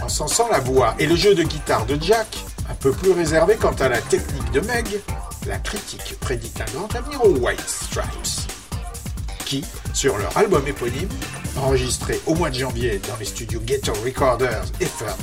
En 0.02 0.10
sensant 0.10 0.48
la 0.50 0.60
voix 0.60 0.94
et 1.00 1.08
le 1.08 1.16
jeu 1.16 1.34
de 1.34 1.42
guitare 1.42 1.88
de 1.88 1.98
Jack, 2.00 2.38
un 2.70 2.76
peu 2.76 2.92
plus 2.92 3.12
réservé 3.12 3.56
quant 3.56 3.76
à 3.80 3.90
la 3.90 4.00
technique 4.00 4.52
de 4.52 4.62
Meg, 4.62 4.88
la 5.48 5.58
critique 5.58 6.20
prédit 6.20 6.54
un 6.60 6.72
grand 6.78 6.96
avenir 6.96 7.26
aux 7.26 7.36
White 7.36 7.64
Stripes, 7.68 8.48
qui, 9.46 9.66
sur 9.94 10.20
leur 10.20 10.38
album 10.38 10.68
éponyme, 10.68 11.10
enregistré 11.58 12.22
au 12.28 12.36
mois 12.36 12.52
de 12.52 12.60
janvier 12.60 13.02
dans 13.10 13.18
les 13.18 13.26
studios 13.26 13.62
Ghetto 13.66 13.94
Recorders 14.06 14.66
et 14.80 14.86
Third 14.86 15.18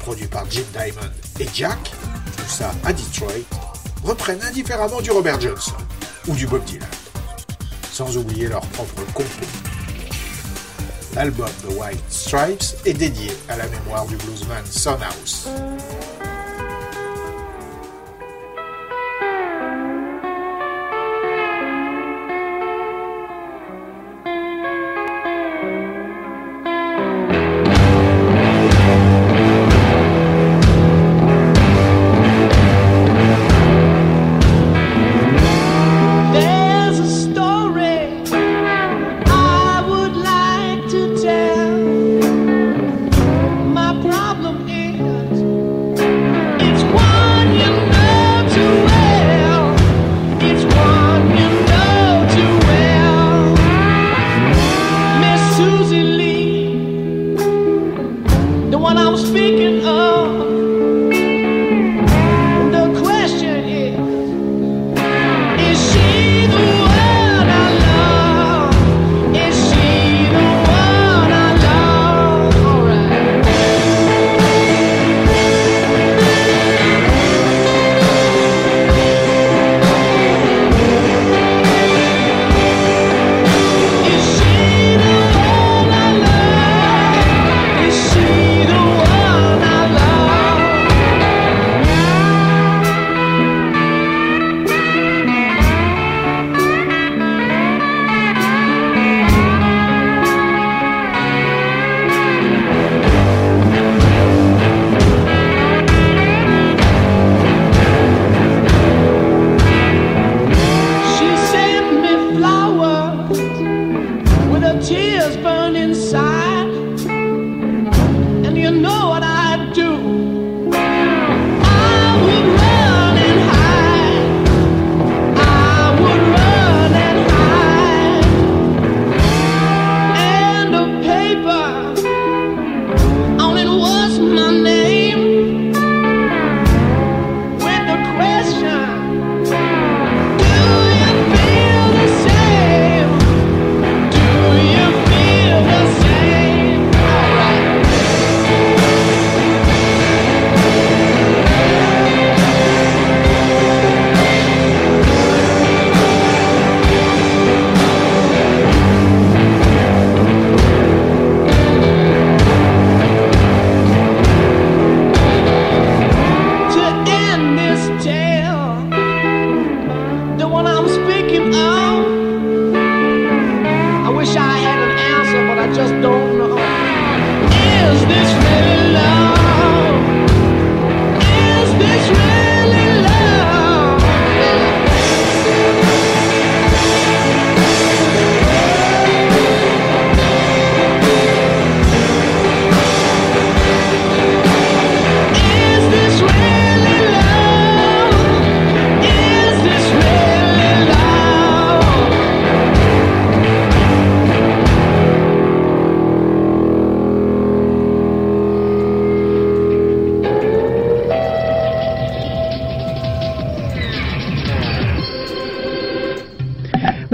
produit 0.00 0.26
par 0.26 0.44
Jim 0.50 0.64
Diamond 0.72 1.10
et 1.38 1.46
Jack, 1.54 1.92
tout 2.36 2.48
ça 2.48 2.72
à 2.84 2.92
Detroit, 2.92 3.44
reprennent 4.02 4.42
indifféremment 4.42 5.00
du 5.00 5.10
Robert 5.10 5.40
Johnson 5.40 5.76
ou 6.26 6.34
du 6.34 6.46
Bob 6.46 6.64
Dylan, 6.64 6.88
sans 7.92 8.16
oublier 8.16 8.48
leur 8.48 8.62
propre 8.62 9.02
compos. 9.12 9.46
L'album 11.14 11.48
The 11.62 11.72
White 11.76 12.04
Stripes 12.08 12.76
est 12.84 12.94
dédié 12.94 13.30
à 13.48 13.56
la 13.56 13.66
mémoire 13.68 14.06
du 14.06 14.16
bluesman 14.16 14.64
Son 14.64 14.96
House. 15.02 15.48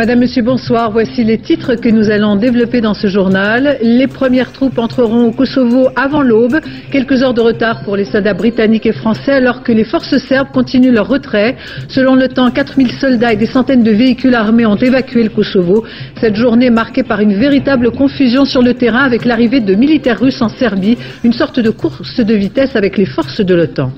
Madame, 0.06 0.20
Monsieur, 0.20 0.42
bonsoir. 0.42 0.92
Voici 0.92 1.24
les 1.24 1.38
titres 1.38 1.74
que 1.74 1.88
nous 1.88 2.10
allons 2.10 2.36
développer 2.36 2.80
dans 2.80 2.94
ce 2.94 3.08
journal. 3.08 3.76
Les 3.82 4.06
premières 4.06 4.52
troupes 4.52 4.78
entreront 4.78 5.24
au 5.24 5.32
Kosovo 5.32 5.88
avant 5.96 6.22
l'aube. 6.22 6.60
Quelques 6.92 7.24
heures 7.24 7.34
de 7.34 7.40
retard 7.40 7.82
pour 7.82 7.96
les 7.96 8.04
soldats 8.04 8.32
britanniques 8.32 8.86
et 8.86 8.92
français 8.92 9.32
alors 9.32 9.64
que 9.64 9.72
les 9.72 9.82
forces 9.82 10.16
serbes 10.18 10.52
continuent 10.52 10.92
leur 10.92 11.08
retrait. 11.08 11.56
Selon 11.88 12.14
le 12.14 12.28
temps, 12.28 12.52
4000 12.52 12.92
soldats 12.92 13.32
et 13.32 13.36
des 13.36 13.46
centaines 13.46 13.82
de 13.82 13.90
véhicules 13.90 14.36
armés 14.36 14.64
ont 14.64 14.76
évacué 14.76 15.24
le 15.24 15.30
Kosovo. 15.30 15.84
Cette 16.20 16.36
journée 16.36 16.70
marquée 16.70 17.02
par 17.02 17.18
une 17.18 17.34
véritable 17.34 17.90
confusion 17.90 18.44
sur 18.44 18.62
le 18.62 18.74
terrain 18.74 19.02
avec 19.02 19.24
l'arrivée 19.24 19.58
de 19.58 19.74
militaires 19.74 20.20
russes 20.20 20.40
en 20.40 20.48
Serbie, 20.48 20.96
une 21.24 21.32
sorte 21.32 21.58
de 21.58 21.70
course 21.70 22.20
de 22.20 22.34
vitesse 22.34 22.76
avec 22.76 22.96
les 22.96 23.06
forces 23.06 23.40
de 23.40 23.54
l'OTAN. 23.56 23.90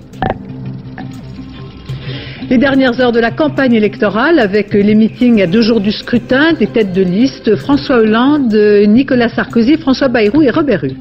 Les 2.51 2.57
dernières 2.57 2.99
heures 2.99 3.13
de 3.13 3.21
la 3.21 3.31
campagne 3.31 3.75
électorale 3.75 4.39
avec 4.39 4.73
les 4.73 4.95
meetings 4.95 5.43
à 5.43 5.47
deux 5.47 5.61
jours 5.61 5.83
du 5.83 5.93
scrutin 5.93 6.55
des 6.55 6.67
têtes 6.67 6.95
de 6.95 7.03
liste 7.03 7.57
François 7.57 7.97
Hollande, 7.97 8.55
Nicolas 8.87 9.29
Sarkozy, 9.29 9.77
François 9.77 10.09
Bayrou 10.09 10.41
et 10.41 10.49
Robert 10.49 10.83
Hue. 10.83 10.97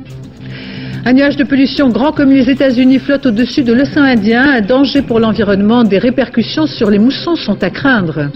Un 1.05 1.13
nuage 1.13 1.37
de 1.37 1.45
pollution 1.45 1.87
grand 1.87 2.11
comme 2.11 2.31
les 2.31 2.49
États-Unis 2.49 2.99
flotte 2.99 3.27
au-dessus 3.27 3.63
de 3.63 3.71
l'océan 3.71 4.03
Indien. 4.03 4.43
Un 4.43 4.59
danger 4.59 5.01
pour 5.01 5.21
l'environnement. 5.21 5.85
Des 5.85 5.99
répercussions 5.99 6.67
sur 6.67 6.89
les 6.89 6.99
moussons 6.99 7.37
sont 7.37 7.63
à 7.63 7.69
craindre. 7.69 8.29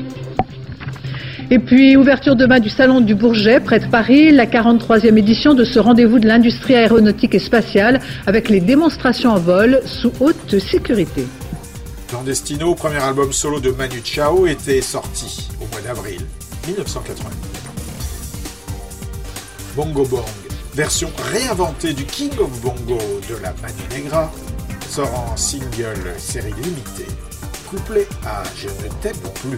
Et 1.50 1.60
puis, 1.60 1.98
ouverture 1.98 2.38
demain 2.38 2.62
du 2.62 2.70
Salon 2.70 3.02
du 3.02 3.14
Bourget, 3.14 3.60
près 3.60 3.80
de 3.80 3.88
Paris, 3.88 4.32
la 4.32 4.46
43e 4.46 5.18
édition 5.18 5.54
de 5.54 5.66
ce 5.66 5.80
rendez-vous 5.80 6.20
de 6.20 6.30
l'industrie 6.30 6.76
aéronautique 6.76 7.36
et 7.36 7.40
spatiale 7.40 8.00
avec 8.26 8.48
les 8.48 8.62
démonstrations 8.62 9.32
en 9.32 9.40
vol 9.40 9.82
sous 9.84 10.14
haute 10.22 10.58
sécurité. 10.60 11.26
Clandestino, 12.12 12.76
premier 12.76 12.98
album 13.02 13.32
solo 13.32 13.62
de 13.62 13.72
Manu 13.72 14.02
Chao, 14.04 14.46
était 14.46 14.82
sorti 14.82 15.48
au 15.62 15.68
mois 15.68 15.80
d'avril 15.80 16.20
1980. 16.68 17.30
Bongo 19.78 20.04
Bong, 20.04 20.26
version 20.74 21.10
réinventée 21.32 21.94
du 21.94 22.04
King 22.04 22.38
of 22.38 22.52
Bongo 22.60 23.00
de 23.30 23.36
la 23.42 23.54
Manu 23.62 23.84
Negra, 23.92 24.30
sort 24.90 25.14
en 25.18 25.38
single 25.38 26.14
série 26.18 26.52
limitée, 26.52 27.08
couplé 27.70 28.06
à 28.26 28.44
Je 28.58 28.68
ne 28.68 28.90
t'aime 29.02 29.16
plus. 29.42 29.58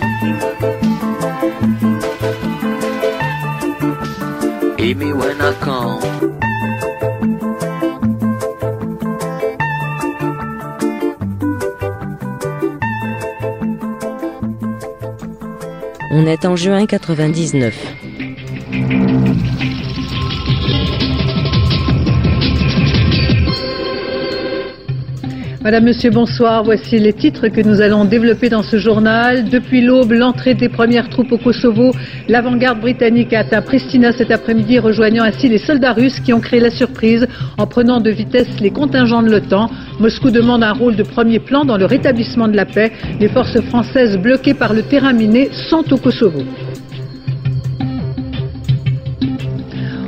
Me 5.01 5.13
when 5.13 5.41
I 5.41 5.53
come. 5.59 5.99
On 16.11 16.25
est 16.27 16.45
en 16.45 16.55
juin 16.55 16.85
99. 16.85 18.00
Madame, 25.71 25.85
Monsieur, 25.85 26.09
bonsoir. 26.09 26.65
Voici 26.65 26.99
les 26.99 27.13
titres 27.13 27.47
que 27.47 27.61
nous 27.61 27.79
allons 27.79 28.03
développer 28.03 28.49
dans 28.49 28.61
ce 28.61 28.75
journal. 28.75 29.45
Depuis 29.45 29.79
l'aube, 29.79 30.11
l'entrée 30.11 30.53
des 30.53 30.67
premières 30.67 31.07
troupes 31.07 31.31
au 31.31 31.37
Kosovo. 31.37 31.93
L'avant-garde 32.27 32.81
britannique 32.81 33.31
a 33.31 33.39
atteint 33.39 33.61
Pristina 33.61 34.11
cet 34.11 34.31
après-midi, 34.31 34.79
rejoignant 34.79 35.23
ainsi 35.23 35.47
les 35.47 35.59
soldats 35.59 35.93
russes 35.93 36.19
qui 36.19 36.33
ont 36.33 36.41
créé 36.41 36.59
la 36.59 36.71
surprise 36.71 37.25
en 37.57 37.67
prenant 37.67 38.01
de 38.01 38.09
vitesse 38.09 38.59
les 38.59 38.71
contingents 38.71 39.23
de 39.23 39.29
l'OTAN. 39.29 39.71
Moscou 40.01 40.29
demande 40.29 40.61
un 40.61 40.73
rôle 40.73 40.97
de 40.97 41.03
premier 41.03 41.39
plan 41.39 41.63
dans 41.63 41.77
le 41.77 41.85
rétablissement 41.85 42.49
de 42.49 42.57
la 42.57 42.65
paix. 42.65 42.91
Les 43.21 43.29
forces 43.29 43.61
françaises 43.61 44.17
bloquées 44.17 44.53
par 44.53 44.73
le 44.73 44.81
terrain 44.81 45.13
miné 45.13 45.51
sont 45.69 45.85
au 45.93 45.97
Kosovo. 45.97 46.41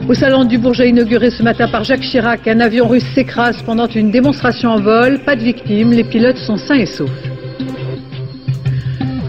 Au 0.09 0.13
salon 0.13 0.43
du 0.43 0.57
Bourget 0.57 0.89
inauguré 0.89 1.29
ce 1.29 1.41
matin 1.41 1.69
par 1.69 1.85
Jacques 1.85 2.01
Chirac, 2.01 2.45
un 2.49 2.59
avion 2.59 2.89
russe 2.89 3.05
s'écrase 3.15 3.61
pendant 3.65 3.87
une 3.87 4.11
démonstration 4.11 4.71
en 4.71 4.81
vol. 4.81 5.19
Pas 5.19 5.37
de 5.37 5.41
victimes, 5.41 5.91
les 5.91 6.03
pilotes 6.03 6.37
sont 6.37 6.57
sains 6.57 6.75
et 6.75 6.85
saufs. 6.85 7.09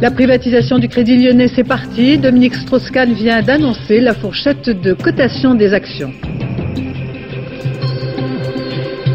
La 0.02 0.10
privatisation 0.10 0.80
du 0.80 0.88
Crédit 0.88 1.16
Lyonnais, 1.16 1.46
c'est 1.46 1.62
parti. 1.62 2.18
Dominique 2.18 2.56
Strauss-Kahn 2.56 3.12
vient 3.12 3.40
d'annoncer 3.40 4.00
la 4.00 4.14
fourchette 4.14 4.68
de 4.68 4.94
cotation 4.94 5.54
des 5.54 5.72
actions. 5.72 6.12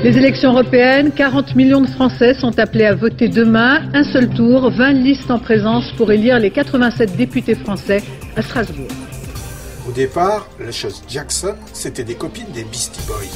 Les 0.02 0.18
élections 0.18 0.54
européennes, 0.54 1.12
40 1.14 1.58
millions 1.58 1.82
de 1.82 1.88
Français 1.88 2.34
sont 2.36 2.58
appelés 2.58 2.86
à 2.86 2.96
voter 2.96 3.28
demain. 3.28 3.82
Un 3.94 4.04
seul 4.04 4.30
tour, 4.30 4.70
20 4.70 4.94
listes 4.94 5.30
en 5.30 5.40
présence 5.40 5.92
pour 5.98 6.10
élire 6.10 6.40
les 6.40 6.52
87 6.52 7.18
députés 7.18 7.56
français 7.56 8.02
à 8.38 8.42
Strasbourg. 8.42 8.88
Départ, 10.00 10.48
les 10.62 10.72
choses 10.72 11.04
Jackson, 11.10 11.58
c'était 11.74 12.06
des 12.06 12.16
copines 12.16 12.50
des 12.54 12.64
Beastie 12.64 13.02
Boys. 13.06 13.36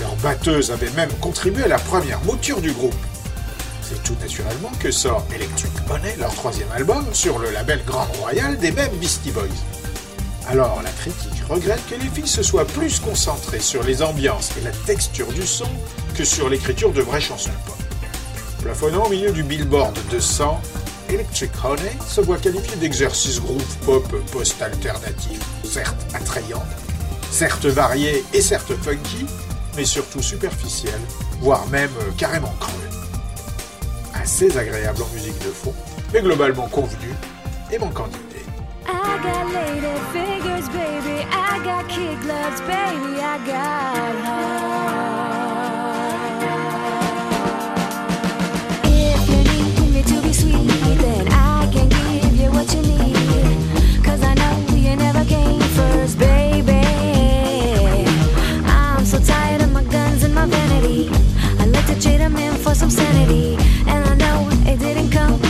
Leur 0.00 0.16
batteuse 0.22 0.70
avait 0.70 0.88
même 0.92 1.12
contribué 1.20 1.64
à 1.64 1.68
la 1.68 1.78
première 1.78 2.18
mouture 2.24 2.62
du 2.62 2.72
groupe. 2.72 2.94
C'est 3.82 4.02
tout 4.02 4.16
naturellement 4.22 4.72
que 4.80 4.90
sort 4.90 5.22
Electric 5.34 5.70
Money, 5.86 6.16
leur 6.18 6.34
troisième 6.34 6.72
album, 6.72 7.04
sur 7.12 7.38
le 7.38 7.50
label 7.50 7.82
Grand 7.86 8.06
Royal 8.20 8.56
des 8.56 8.72
mêmes 8.72 8.96
Beastie 9.02 9.32
Boys. 9.32 9.48
Alors 10.48 10.80
la 10.82 10.90
critique 10.92 11.44
regrette 11.46 11.86
que 11.90 11.94
les 11.94 12.08
filles 12.08 12.26
se 12.26 12.42
soient 12.42 12.64
plus 12.64 12.98
concentrées 12.98 13.60
sur 13.60 13.82
les 13.82 14.00
ambiances 14.00 14.52
et 14.58 14.64
la 14.64 14.72
texture 14.86 15.30
du 15.30 15.46
son 15.46 15.68
que 16.16 16.24
sur 16.24 16.48
l'écriture 16.48 16.90
de 16.90 17.02
vraies 17.02 17.20
chansons 17.20 17.50
pop. 17.66 17.76
Plafonnant 18.62 19.04
au 19.04 19.10
milieu 19.10 19.30
du 19.30 19.42
billboard 19.42 19.98
200, 20.10 20.58
Electric 21.12 21.50
Honey 21.64 21.96
se 22.06 22.20
voit 22.20 22.38
qualifié 22.38 22.76
d'exercice 22.76 23.40
groove 23.40 23.76
pop 23.84 24.06
post-alternatif, 24.30 25.40
certes 25.64 26.06
attrayant, 26.14 26.62
certes 27.30 27.66
varié 27.66 28.24
et 28.32 28.40
certes 28.40 28.72
funky, 28.76 29.26
mais 29.76 29.84
surtout 29.84 30.22
superficiel, 30.22 31.00
voire 31.40 31.66
même 31.68 31.90
carrément 32.16 32.54
creux. 32.60 32.70
Assez 34.14 34.56
agréable 34.56 35.02
en 35.02 35.14
musique 35.14 35.38
de 35.38 35.50
fond, 35.50 35.74
mais 36.12 36.20
globalement 36.20 36.68
convenu 36.68 37.12
et 37.72 37.78
manquant 37.78 38.06
d'idées. 38.06 38.46
For 62.70 62.76
some 62.76 62.90
sanity. 62.90 63.56
And 63.88 64.04
I 64.06 64.14
know 64.14 64.48
it 64.70 64.78
didn't 64.78 65.10
come 65.10 65.49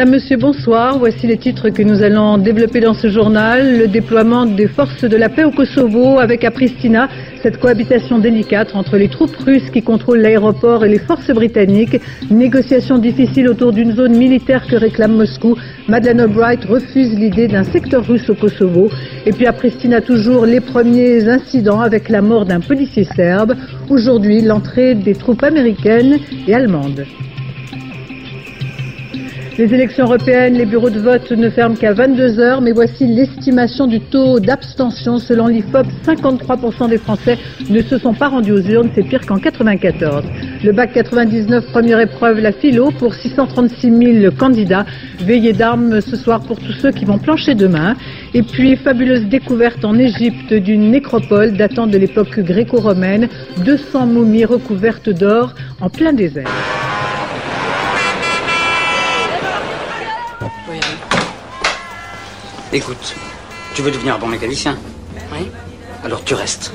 Madame, 0.00 0.14
Monsieur, 0.14 0.38
bonsoir. 0.38 0.98
Voici 0.98 1.26
les 1.26 1.36
titres 1.36 1.68
que 1.68 1.82
nous 1.82 2.02
allons 2.02 2.38
développer 2.38 2.80
dans 2.80 2.94
ce 2.94 3.08
journal. 3.08 3.76
Le 3.76 3.86
déploiement 3.86 4.46
des 4.46 4.66
forces 4.66 5.04
de 5.04 5.14
la 5.14 5.28
paix 5.28 5.44
au 5.44 5.50
Kosovo 5.50 6.18
avec 6.18 6.42
à 6.42 6.50
Pristina 6.50 7.10
cette 7.42 7.58
cohabitation 7.58 8.18
délicate 8.18 8.74
entre 8.74 8.96
les 8.96 9.08
troupes 9.08 9.36
russes 9.36 9.68
qui 9.70 9.82
contrôlent 9.82 10.22
l'aéroport 10.22 10.86
et 10.86 10.88
les 10.88 10.98
forces 10.98 11.30
britanniques. 11.30 12.00
Négociations 12.30 12.96
difficiles 12.96 13.46
autour 13.46 13.74
d'une 13.74 13.94
zone 13.94 14.16
militaire 14.16 14.66
que 14.66 14.76
réclame 14.76 15.16
Moscou. 15.16 15.54
Madeleine 15.86 16.20
Albright 16.20 16.64
refuse 16.64 17.12
l'idée 17.18 17.46
d'un 17.46 17.64
secteur 17.64 18.02
russe 18.06 18.30
au 18.30 18.34
Kosovo. 18.34 18.88
Et 19.26 19.32
puis 19.32 19.44
à 19.44 19.52
Pristina 19.52 20.00
toujours 20.00 20.46
les 20.46 20.60
premiers 20.60 21.28
incidents 21.28 21.80
avec 21.80 22.08
la 22.08 22.22
mort 22.22 22.46
d'un 22.46 22.60
policier 22.60 23.04
serbe. 23.04 23.54
Aujourd'hui, 23.90 24.40
l'entrée 24.40 24.94
des 24.94 25.14
troupes 25.14 25.42
américaines 25.42 26.16
et 26.48 26.54
allemandes. 26.54 27.04
Les 29.60 29.74
élections 29.74 30.06
européennes, 30.06 30.54
les 30.54 30.64
bureaux 30.64 30.88
de 30.88 30.98
vote 30.98 31.30
ne 31.32 31.50
ferment 31.50 31.76
qu'à 31.76 31.92
22 31.92 32.40
heures, 32.40 32.62
mais 32.62 32.72
voici 32.72 33.06
l'estimation 33.06 33.86
du 33.86 34.00
taux 34.00 34.40
d'abstention. 34.40 35.18
Selon 35.18 35.48
l'IFOP, 35.48 35.86
53% 36.02 36.88
des 36.88 36.96
Français 36.96 37.36
ne 37.68 37.82
se 37.82 37.98
sont 37.98 38.14
pas 38.14 38.28
rendus 38.28 38.52
aux 38.52 38.62
urnes, 38.62 38.88
c'est 38.94 39.02
pire 39.02 39.26
qu'en 39.26 39.36
94. 39.36 40.24
Le 40.64 40.72
bac 40.72 40.94
99, 40.94 41.66
première 41.72 42.00
épreuve, 42.00 42.38
la 42.38 42.52
philo, 42.52 42.90
pour 42.90 43.12
636 43.12 44.20
000 44.22 44.34
candidats. 44.34 44.86
Veillée 45.18 45.52
d'armes 45.52 46.00
ce 46.00 46.16
soir 46.16 46.40
pour 46.40 46.58
tous 46.58 46.72
ceux 46.80 46.90
qui 46.90 47.04
vont 47.04 47.18
plancher 47.18 47.54
demain. 47.54 47.96
Et 48.32 48.42
puis, 48.42 48.76
fabuleuse 48.76 49.26
découverte 49.26 49.84
en 49.84 49.98
Égypte 49.98 50.54
d'une 50.54 50.90
nécropole 50.90 51.52
datant 51.52 51.86
de 51.86 51.98
l'époque 51.98 52.40
gréco-romaine. 52.40 53.28
200 53.62 54.06
momies 54.06 54.46
recouvertes 54.46 55.10
d'or 55.10 55.54
en 55.82 55.90
plein 55.90 56.14
désert. 56.14 56.48
Écoute, 62.72 63.16
tu 63.74 63.82
veux 63.82 63.90
devenir 63.90 64.14
un 64.14 64.18
bon 64.18 64.28
mécanicien 64.28 64.78
Oui. 65.32 65.50
Alors 66.04 66.22
tu 66.24 66.34
restes. 66.34 66.72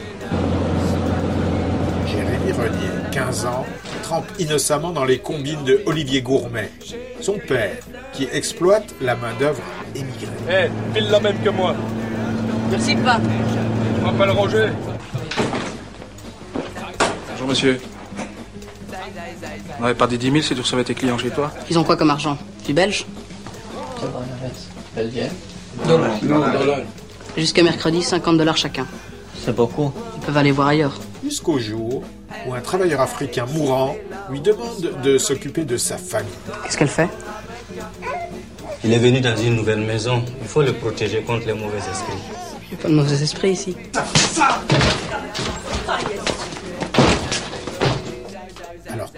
Henri 2.08 2.52
Renier, 2.52 2.90
15 3.12 3.46
ans, 3.46 3.66
trempe 4.04 4.26
innocemment 4.38 4.92
dans 4.92 5.06
les 5.06 5.20
combines 5.20 5.64
de 5.64 5.82
Olivier 5.86 6.22
Gourmet, 6.22 6.70
son 7.22 7.40
père, 7.48 7.78
qui 8.14 8.28
exploite 8.32 8.94
la 9.02 9.16
main-d'œuvre 9.16 9.62
émigrée. 9.96 10.28
Eh, 10.50 10.94
pile 10.94 11.10
la 11.10 11.20
même 11.20 11.40
que 11.42 11.50
moi. 11.50 11.76
Merci 12.70 12.96
pas. 12.98 13.20
Je 13.98 14.04
m'appelle 14.04 14.32
Roger. 14.32 14.68
Bonjour 17.32 17.48
monsieur. 17.48 17.80
On 19.80 19.84
avait 19.86 19.94
pas 19.96 20.08
dit 20.08 20.18
10 20.18 20.32
000 20.32 20.42
si 20.42 20.56
tu 20.56 20.62
recevais 20.62 20.84
tes 20.84 20.94
clients 20.94 21.18
chez 21.18 21.30
toi 21.30 21.52
Ils 21.70 21.78
ont 21.78 21.84
quoi 21.84 21.96
comme 21.98 22.10
argent? 22.10 22.38
Du 22.66 22.74
belge 22.74 23.06
Belgienne 24.96 25.32
Jusqu'à 27.38 27.64
mercredi, 27.64 28.02
50 28.02 28.38
dollars 28.38 28.58
chacun. 28.58 28.88
C'est 29.44 29.56
beaucoup. 29.56 29.92
Ils 30.16 30.26
peuvent 30.26 30.38
aller 30.38 30.52
voir 30.52 30.70
ailleurs. 30.70 31.00
Jusqu'au 31.24 31.60
jour 31.60 32.04
où 32.48 32.54
un 32.54 32.62
travailleur 32.62 33.02
africain 33.02 33.46
mourant 33.54 33.96
lui 34.30 34.40
demande 34.40 34.94
de 35.04 35.18
s'occuper 35.18 35.66
de 35.66 35.78
sa 35.78 35.98
famille. 35.98 36.32
Qu'est-ce 36.64 36.78
qu'elle 36.78 36.88
fait? 36.88 37.10
Il 38.84 38.94
est 38.94 39.00
venu 39.00 39.20
dans 39.20 39.36
une 39.36 39.56
nouvelle 39.56 39.82
maison. 39.82 40.24
Il 40.42 40.48
faut 40.48 40.62
le 40.62 40.74
protéger 40.74 41.22
contre 41.22 41.48
les 41.48 41.54
mauvais 41.54 41.78
esprits. 41.78 42.14
Il 42.64 42.76
n'y 42.76 42.80
a 42.80 42.84
pas 42.84 42.90
de 42.90 42.94
mauvais 42.94 43.24
esprits 43.24 43.52
ici. 43.52 43.76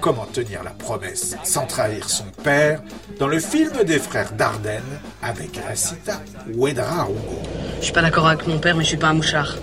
Comment 0.07 0.25
tenir 0.25 0.63
la 0.63 0.71
promesse 0.71 1.35
sans 1.43 1.65
trahir 1.65 2.09
son 2.09 2.23
père 2.41 2.81
dans 3.19 3.27
le 3.27 3.39
film 3.39 3.83
des 3.83 3.99
frères 3.99 4.31
Dardenne 4.31 5.01
avec 5.21 5.59
Racita 5.67 6.21
Ouedraogo 6.55 7.41
Je 7.79 7.83
suis 7.83 7.93
pas 7.93 8.03
d'accord 8.03 8.25
avec 8.25 8.47
mon 8.47 8.57
père, 8.57 8.73
mais 8.77 8.85
je 8.85 8.87
suis 8.87 8.97
pas 8.97 9.09
un 9.09 9.15
mouchard. 9.15 9.57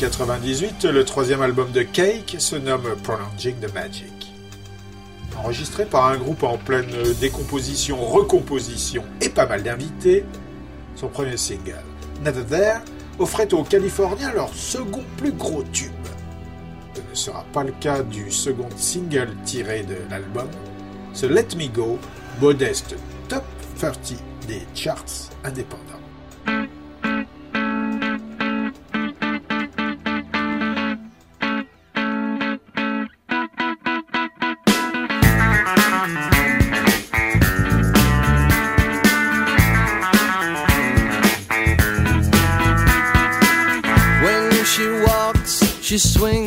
1998, 0.00 0.84
le 0.86 1.04
troisième 1.04 1.42
album 1.42 1.72
de 1.72 1.82
Cake 1.82 2.36
se 2.38 2.56
nomme 2.56 2.96
Prolonging 3.02 3.56
the 3.56 3.74
Magic. 3.74 4.32
Enregistré 5.36 5.84
par 5.84 6.06
un 6.06 6.16
groupe 6.16 6.42
en 6.42 6.56
pleine 6.56 6.90
décomposition, 7.20 8.02
recomposition 8.02 9.04
et 9.20 9.28
pas 9.28 9.44
mal 9.44 9.62
d'invités, 9.62 10.24
son 10.96 11.08
premier 11.08 11.36
single, 11.36 11.84
Never 12.24 12.44
There, 12.44 12.80
offrait 13.18 13.52
aux 13.52 13.62
Californiens 13.62 14.32
leur 14.32 14.54
second 14.54 15.04
plus 15.18 15.32
gros 15.32 15.64
tube. 15.64 15.92
Ce 16.94 17.00
ne 17.02 17.14
sera 17.14 17.44
pas 17.52 17.64
le 17.64 17.72
cas 17.72 18.02
du 18.02 18.30
second 18.30 18.70
single 18.76 19.36
tiré 19.44 19.82
de 19.82 19.96
l'album, 20.08 20.48
ce 21.12 21.26
Let 21.26 21.48
Me 21.58 21.68
Go, 21.68 21.98
modeste 22.40 22.96
top 23.28 23.44
30 23.78 24.14
des 24.48 24.62
charts 24.74 25.28
indépendants. 25.44 26.09
swing 46.00 46.39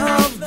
of 0.00 0.39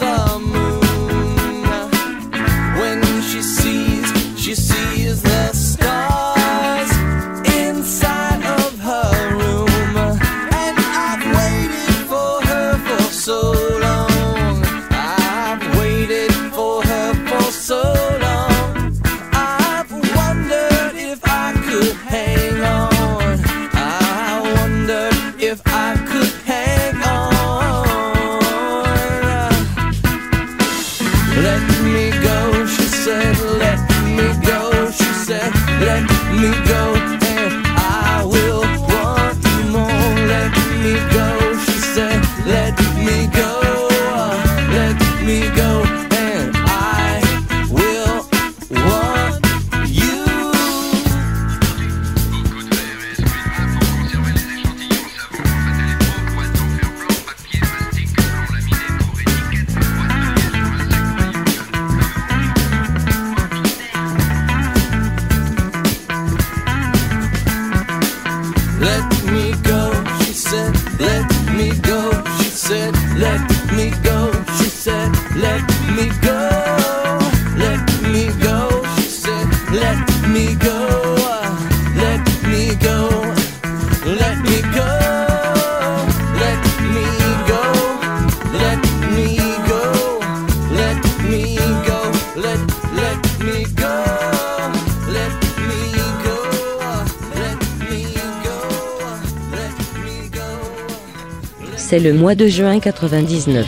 le 102.04 102.14
mois 102.14 102.36
de 102.36 102.48
juin 102.48 102.80
99. 102.80 103.66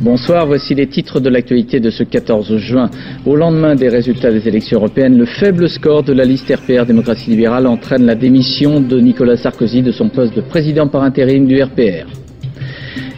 Bonsoir, 0.00 0.46
voici 0.46 0.74
les 0.74 0.88
titres 0.88 1.20
de 1.20 1.28
l'actualité 1.28 1.78
de 1.78 1.90
ce 1.90 2.02
14 2.02 2.56
juin. 2.56 2.90
Au 3.26 3.36
lendemain 3.36 3.76
des 3.76 3.88
résultats 3.88 4.32
des 4.32 4.48
élections 4.48 4.78
européennes, 4.78 5.16
le 5.16 5.24
faible 5.24 5.68
score 5.68 6.02
de 6.02 6.12
la 6.12 6.24
liste 6.24 6.52
RPR 6.52 6.84
Démocratie 6.84 7.30
Libérale 7.30 7.68
entraîne 7.68 8.06
la 8.06 8.16
démission 8.16 8.80
de 8.80 8.98
Nicolas 8.98 9.36
Sarkozy 9.36 9.82
de 9.82 9.92
son 9.92 10.08
poste 10.08 10.34
de 10.34 10.40
président 10.40 10.88
par 10.88 11.04
intérim 11.04 11.46
du 11.46 11.62
RPR. 11.62 12.27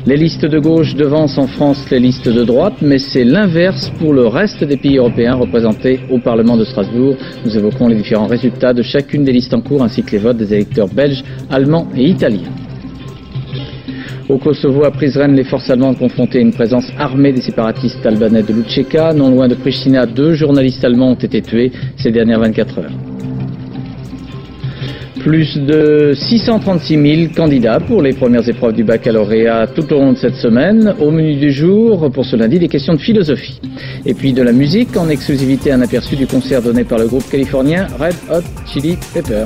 Les 0.07 0.17
listes 0.17 0.47
de 0.47 0.59
gauche 0.59 0.95
devancent 0.95 1.37
en 1.37 1.47
France 1.47 1.85
les 1.91 2.01
listes 2.01 2.29
de 2.29 2.43
droite, 2.43 2.77
mais 2.81 2.99
c'est 2.99 3.23
l'inverse 3.25 3.93
pour 3.99 4.15
le 4.15 4.27
reste 4.27 4.65
des 4.65 4.79
pays 4.79 4.97
européens 4.97 5.35
représentés 5.35 6.01
au 6.11 6.19
Parlement 6.19 6.57
de 6.57 6.65
Strasbourg. 6.65 7.17
Nous 7.45 7.55
évoquons 7.55 7.87
les 7.87 7.97
différents 7.97 8.27
résultats 8.27 8.73
de 8.73 8.83
chacune 8.83 9.25
des 9.25 9.33
listes 9.33 9.53
en 9.53 9.61
cours 9.61 9.83
ainsi 9.83 10.03
que 10.03 10.13
les 10.13 10.19
votes 10.19 10.39
des 10.39 10.55
électeurs 10.55 10.89
belges, 10.89 11.23
allemands 11.51 11.87
et 11.95 12.09
italiens. 12.09 12.51
Au 14.31 14.39
Kosovo, 14.39 14.85
à 14.85 14.91
Prizren, 14.91 15.35
les 15.35 15.45
forces 15.45 15.69
allemandes 15.69 15.99
confrontées 15.99 16.39
à 16.39 16.43
une 16.43 16.53
présence 16.53 16.87
armée 16.99 17.33
des 17.33 17.43
séparatistes 17.43 18.05
albanais 18.07 18.43
de 18.43 18.55
Lucheka. 18.55 19.13
Non 19.13 19.31
loin 19.31 19.49
de 19.49 19.55
Pristina, 19.55 20.07
deux 20.07 20.33
journalistes 20.33 20.83
allemands 20.83 21.11
ont 21.11 21.15
été 21.15 21.43
tués 21.43 21.73
ces 21.99 22.11
dernières 22.11 22.41
24 22.41 22.79
heures. 22.79 23.10
Plus 25.23 25.59
de 25.59 26.15
636 26.15 27.27
000 27.27 27.33
candidats 27.37 27.79
pour 27.79 28.01
les 28.01 28.15
premières 28.15 28.49
épreuves 28.49 28.73
du 28.73 28.85
baccalauréat 28.85 29.67
tout 29.67 29.93
au 29.93 29.99
long 29.99 30.13
de 30.13 30.17
cette 30.19 30.37
semaine. 30.37 30.95
Au 30.99 31.11
menu 31.11 31.37
du 31.37 31.53
jour, 31.53 32.11
pour 32.11 32.25
ce 32.25 32.37
lundi, 32.37 32.59
des 32.59 32.69
questions 32.69 32.95
de 32.95 33.01
philosophie. 33.01 33.61
Et 34.07 34.15
puis 34.15 34.33
de 34.33 34.43
la 34.43 34.53
musique, 34.53 34.97
en 34.97 35.11
exclusivité 35.11 35.73
un 35.73 35.83
aperçu 35.83 36.17
du 36.17 36.27
concert 36.27 36.63
donné 36.63 36.85
par 36.85 36.99
le 36.99 37.07
groupe 37.07 37.29
californien 37.31 37.87
Red 37.99 38.17
Hot 38.31 38.45
Chili 38.67 38.97
Pepper. 39.13 39.45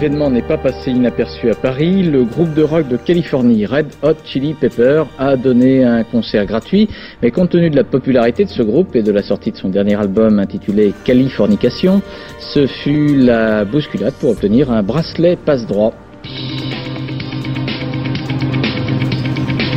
L'événement 0.00 0.30
n'est 0.30 0.42
pas 0.42 0.58
passé 0.58 0.92
inaperçu 0.92 1.50
à 1.50 1.56
Paris. 1.56 2.04
Le 2.04 2.22
groupe 2.22 2.54
de 2.54 2.62
rock 2.62 2.86
de 2.86 2.96
Californie, 2.96 3.66
Red 3.66 3.88
Hot 4.04 4.14
Chili 4.24 4.54
Pepper, 4.54 5.02
a 5.18 5.36
donné 5.36 5.82
un 5.82 6.04
concert 6.04 6.46
gratuit. 6.46 6.88
Mais 7.20 7.32
compte 7.32 7.50
tenu 7.50 7.68
de 7.68 7.74
la 7.74 7.82
popularité 7.82 8.44
de 8.44 8.48
ce 8.48 8.62
groupe 8.62 8.94
et 8.94 9.02
de 9.02 9.10
la 9.10 9.24
sortie 9.24 9.50
de 9.50 9.56
son 9.56 9.70
dernier 9.70 9.96
album 9.96 10.38
intitulé 10.38 10.94
Californication, 11.04 12.00
ce 12.38 12.68
fut 12.68 13.16
la 13.16 13.64
bousculade 13.64 14.14
pour 14.20 14.30
obtenir 14.30 14.70
un 14.70 14.84
bracelet 14.84 15.34
passe-droit. 15.34 15.92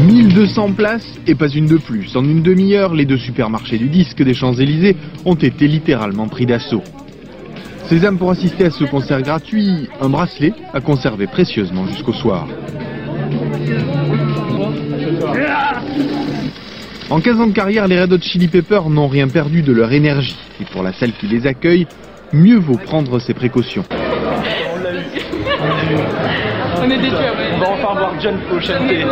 1200 0.06 0.74
places 0.74 1.20
et 1.26 1.34
pas 1.34 1.50
une 1.50 1.66
de 1.66 1.78
plus. 1.78 2.16
En 2.16 2.24
une 2.24 2.44
demi-heure, 2.44 2.94
les 2.94 3.06
deux 3.06 3.18
supermarchés 3.18 3.80
du 3.80 3.90
disque 3.90 4.22
des 4.22 4.36
Champs-Élysées 4.36 4.98
ont 5.26 5.34
été 5.34 5.68
littéralement 5.68 6.28
pris 6.28 6.46
d'assaut. 6.46 6.84
Sésame 7.92 8.18
pour 8.18 8.32
assister 8.32 8.64
à 8.64 8.70
ce 8.72 8.86
concert 8.86 9.22
gratuit, 9.22 9.90
un 10.00 10.08
bracelet 10.08 10.54
à 10.74 10.80
conserver 10.80 11.28
précieusement 11.28 11.86
jusqu'au 11.88 12.14
soir. 12.14 12.48
En 17.10 17.20
15 17.20 17.42
ans 17.42 17.48
de 17.48 17.52
carrière, 17.52 17.90
les 17.90 18.02
Red 18.02 18.14
Hot 18.14 18.22
Chili 18.22 18.48
Peppers 18.48 18.90
n'ont 18.90 19.10
rien 19.10 19.28
perdu 19.28 19.62
de 19.62 19.74
leur 19.74 19.92
énergie. 19.92 20.38
Et 20.62 20.64
pour 20.72 20.84
la 20.84 20.94
salle 20.94 21.12
qui 21.12 21.28
les 21.28 21.46
accueille, 21.46 21.86
mieux 22.32 22.60
vaut 22.60 22.78
prendre 22.78 23.20
ses 23.20 23.34
précautions. 23.34 23.84
On 26.78 26.90
est 26.90 26.98
déçus 26.98 27.16
On 27.56 27.60
va 27.60 27.72
enfin 27.72 27.94
voir 27.94 28.14
John 28.22 28.40
chanter. 28.62 29.04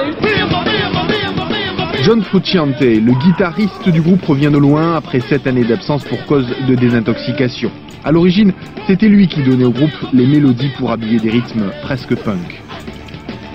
John 2.09 2.23
Frusciante, 2.23 2.81
le 2.81 3.13
guitariste 3.19 3.87
du 3.87 4.01
groupe, 4.01 4.25
revient 4.25 4.49
de 4.51 4.57
loin 4.57 4.95
après 4.95 5.19
sept 5.19 5.45
années 5.45 5.63
d'absence 5.63 6.03
pour 6.05 6.25
cause 6.25 6.47
de 6.67 6.73
désintoxication. 6.73 7.71
À 8.03 8.11
l'origine, 8.11 8.51
c'était 8.87 9.07
lui 9.07 9.27
qui 9.27 9.43
donnait 9.43 9.65
au 9.65 9.71
groupe 9.71 9.93
les 10.11 10.25
mélodies 10.25 10.71
pour 10.79 10.89
habiller 10.89 11.19
des 11.19 11.29
rythmes 11.29 11.69
presque 11.83 12.15
punk. 12.15 12.63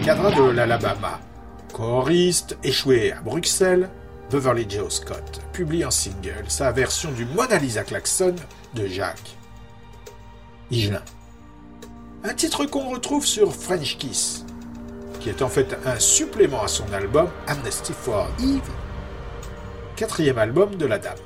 Cadre 0.05 0.31
de 0.31 0.51
l'Alabama, 0.53 1.19
choriste 1.73 2.57
échoué 2.63 3.11
à 3.11 3.23
Bruxelles, 3.23 3.91
Beverly 4.31 4.67
Joe 4.69 4.89
Scott 4.89 5.41
publie 5.53 5.85
en 5.85 5.91
single 5.91 6.45
sa 6.47 6.71
version 6.71 7.11
du 7.11 7.27
Mona 7.35 7.59
Lisa 7.59 7.83
Klaxon 7.83 8.37
de 8.77 8.87
Jacques 8.87 9.35
Higelin. 10.71 11.03
Un 12.23 12.35
titre 12.35 12.67
qu'on 12.67 12.89
retrouve 12.91 13.27
sur 13.27 13.53
French 13.53 13.97
Kiss, 13.99 14.44
qui 15.25 15.31
est 15.31 15.41
en 15.41 15.49
fait 15.49 15.75
un 15.87 15.99
supplément 15.99 16.63
à 16.63 16.69
son 16.69 16.85
album 16.93 17.29
Amnesty 17.47 17.95
for 17.95 18.29
Eve, 18.41 18.71
quatrième 19.97 20.37
album 20.37 20.75
de 20.75 20.85
la 20.85 20.99
dame. 20.99 21.17